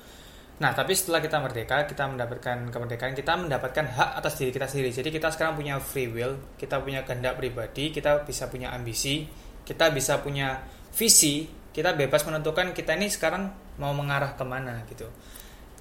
Nah, 0.55 0.71
tapi 0.71 0.95
setelah 0.95 1.19
kita 1.19 1.43
merdeka, 1.43 1.83
kita 1.83 2.07
mendapatkan 2.07 2.71
kemerdekaan, 2.71 3.11
kita 3.11 3.35
mendapatkan 3.35 3.91
hak 3.91 4.09
atas 4.23 4.39
diri 4.39 4.55
kita 4.55 4.71
sendiri. 4.71 4.87
Jadi 4.95 5.09
kita 5.11 5.27
sekarang 5.27 5.59
punya 5.59 5.75
free 5.83 6.07
will, 6.07 6.39
kita 6.55 6.79
punya 6.79 7.03
kehendak 7.03 7.35
pribadi, 7.35 7.91
kita 7.91 8.23
bisa 8.23 8.47
punya 8.47 8.71
ambisi, 8.71 9.27
kita 9.67 9.91
bisa 9.91 10.23
punya 10.23 10.63
visi, 10.95 11.43
kita 11.75 11.91
bebas 11.91 12.23
menentukan 12.23 12.71
kita 12.71 12.95
ini 12.95 13.11
sekarang 13.11 13.51
mau 13.83 13.91
mengarah 13.91 14.31
ke 14.39 14.47
mana 14.47 14.79
gitu. 14.87 15.11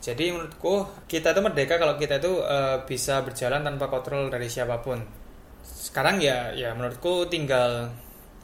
Jadi 0.02 0.34
menurutku 0.34 1.06
kita 1.06 1.30
itu 1.30 1.40
merdeka 1.40 1.78
kalau 1.78 1.94
kita 1.94 2.18
itu 2.18 2.42
eh, 2.42 2.82
bisa 2.82 3.22
berjalan 3.22 3.62
tanpa 3.62 3.86
kontrol 3.86 4.26
dari 4.26 4.50
siapa 4.50 4.82
pun. 4.82 5.23
Sekarang 5.64 6.20
ya 6.20 6.52
ya 6.52 6.76
menurutku 6.76 7.26
tinggal 7.32 7.88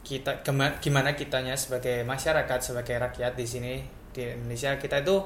kita 0.00 0.40
gimana 0.80 1.12
kitanya 1.12 1.54
sebagai 1.54 2.02
masyarakat 2.08 2.58
sebagai 2.64 2.96
rakyat 2.96 3.36
di 3.36 3.46
sini 3.46 3.74
di 4.10 4.24
Indonesia 4.24 4.74
kita 4.80 5.04
itu 5.04 5.20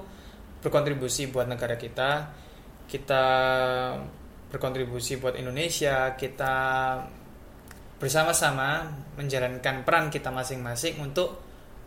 berkontribusi 0.61 1.31
buat 1.31 1.47
negara 1.47 1.79
kita. 1.79 2.35
Kita 2.85 3.25
berkontribusi 4.51 5.23
buat 5.23 5.39
Indonesia 5.39 6.13
kita 6.19 6.55
bersama-sama 7.97 8.85
menjalankan 9.17 9.87
peran 9.87 10.11
kita 10.13 10.29
masing-masing 10.29 11.01
untuk 11.01 11.41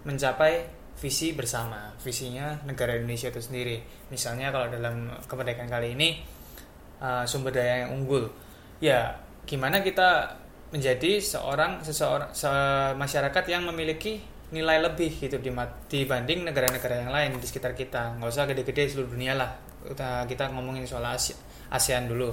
mencapai 0.08 0.66
visi 0.98 1.38
bersama 1.38 1.94
visinya 2.02 2.58
negara 2.66 2.98
Indonesia 2.98 3.30
itu 3.30 3.38
sendiri. 3.44 3.78
Misalnya 4.10 4.50
kalau 4.50 4.72
dalam 4.74 5.14
kemerdekaan 5.30 5.70
kali 5.70 5.94
ini 5.94 6.18
uh, 6.98 7.22
sumber 7.28 7.54
daya 7.54 7.86
yang 7.86 8.02
unggul. 8.02 8.26
Ya 8.82 9.14
gimana 9.48 9.80
kita 9.80 10.38
menjadi 10.76 11.24
seorang 11.24 11.80
seseorang 11.80 12.36
se- 12.36 12.94
masyarakat 13.00 13.44
yang 13.48 13.64
memiliki 13.72 14.20
nilai 14.52 14.80
lebih 14.84 15.12
gitu 15.16 15.40
di 15.40 15.52
dibanding 15.92 16.48
negara-negara 16.48 17.04
yang 17.04 17.12
lain 17.12 17.40
di 17.40 17.48
sekitar 17.48 17.72
kita. 17.72 18.20
Nggak 18.20 18.30
usah 18.32 18.46
gede-gede 18.48 18.84
seluruh 18.92 19.16
dunia 19.16 19.34
lah. 19.36 19.56
Kita, 19.88 20.28
kita 20.28 20.52
ngomongin 20.52 20.84
soal 20.84 21.08
Asia- 21.08 21.40
ASEAN 21.72 22.12
dulu. 22.12 22.32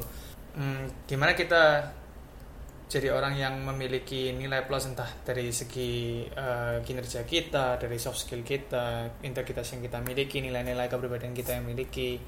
Hmm, 0.59 0.87
gimana 1.07 1.35
kita 1.35 1.83
jadi 2.91 3.11
orang 3.11 3.35
yang 3.35 3.55
memiliki 3.63 4.31
nilai 4.35 4.67
plus 4.67 4.87
entah 4.87 5.11
dari 5.27 5.51
segi 5.51 6.23
eh, 6.27 6.79
kinerja 6.83 7.27
kita, 7.27 7.79
dari 7.79 7.99
soft 7.99 8.23
skill 8.27 8.47
kita, 8.47 9.19
integritas 9.27 9.75
yang 9.75 9.83
kita 9.83 9.99
miliki, 10.03 10.39
nilai-nilai 10.43 10.87
kepribadian 10.87 11.35
kita 11.35 11.59
yang 11.59 11.67
miliki, 11.67 12.19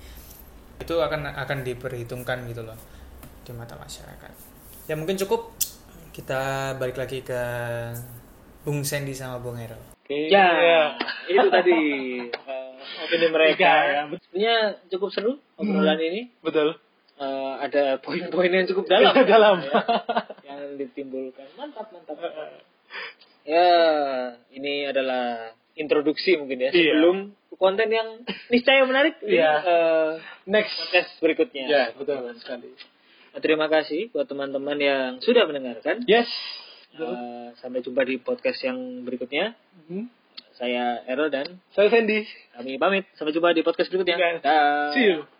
itu 0.78 0.94
akan 0.98 1.34
akan 1.34 1.58
diperhitungkan 1.62 2.46
gitu 2.50 2.66
loh 2.66 2.78
di 3.46 3.54
mata 3.54 3.78
masyarakat. 3.78 4.45
Ya 4.86 4.94
mungkin 4.94 5.18
cukup 5.18 5.50
kita 6.14 6.72
balik 6.78 6.96
lagi 6.96 7.20
ke 7.20 7.40
Bung 8.62 8.86
Sandy 8.86 9.12
sama 9.12 9.42
Bung 9.42 9.58
Errol. 9.58 9.78
Oke. 10.02 10.30
Ya. 10.30 10.46
Ya, 10.54 10.82
itu 11.26 11.46
tadi 11.50 11.78
uh, 12.30 13.02
opini 13.02 13.26
mereka. 13.28 13.66
Ya, 13.66 14.06
ya. 14.06 14.14
Sebenarnya 14.14 14.56
cukup 14.94 15.08
seru 15.10 15.32
obrolan 15.58 15.98
ini. 15.98 16.30
Betul. 16.38 16.78
Eh, 17.16 17.54
ada 17.64 17.96
poin-poin 17.98 18.52
yang 18.52 18.68
cukup 18.68 18.86
dalam. 18.86 19.16
Dalam. 19.24 19.56
ya, 19.64 19.80
yang 20.44 20.76
ditimbulkan. 20.76 21.48
Mantap, 21.58 21.90
mantap. 21.90 22.16
Ya, 23.46 23.62
ini 24.50 24.90
adalah 24.90 25.54
introduksi 25.78 26.34
mungkin 26.34 26.66
ya 26.66 26.74
Iya. 26.74 26.98
sebelum 26.98 27.30
konten 27.54 27.94
yang 27.94 28.26
niscaya 28.50 28.82
menarik 28.82 29.22
di 29.22 29.38
Iya. 29.38 29.52
eh, 29.62 30.10
Next. 30.50 30.74
podcast 30.74 31.10
berikutnya. 31.22 31.64
Ya, 31.70 31.82
betul 31.94 32.34
sekali. 32.42 32.74
Nah, 33.36 33.44
Terima 33.44 33.68
kasih 33.68 34.08
buat 34.16 34.24
teman-teman 34.24 34.80
yang 34.80 35.20
sudah 35.20 35.44
mendengarkan. 35.44 36.08
Yes. 36.08 36.24
Eh, 36.96 37.52
sampai 37.60 37.84
jumpa 37.84 38.00
di 38.08 38.16
podcast 38.16 38.56
yang 38.64 39.04
berikutnya. 39.04 39.52
Mhm. 39.84 40.08
Saya 40.56 41.04
Errol 41.04 41.28
dan 41.28 41.60
Saya 41.76 41.92
Sandy. 41.92 42.24
kami 42.56 42.80
pamit. 42.80 43.04
Sampai 43.12 43.36
jumpa 43.36 43.52
di 43.52 43.60
podcast 43.60 43.92
berikutnya. 43.92 44.16
Yes. 44.16 44.40
Dah. 44.40 44.88
See 44.96 45.04
you. 45.04 45.35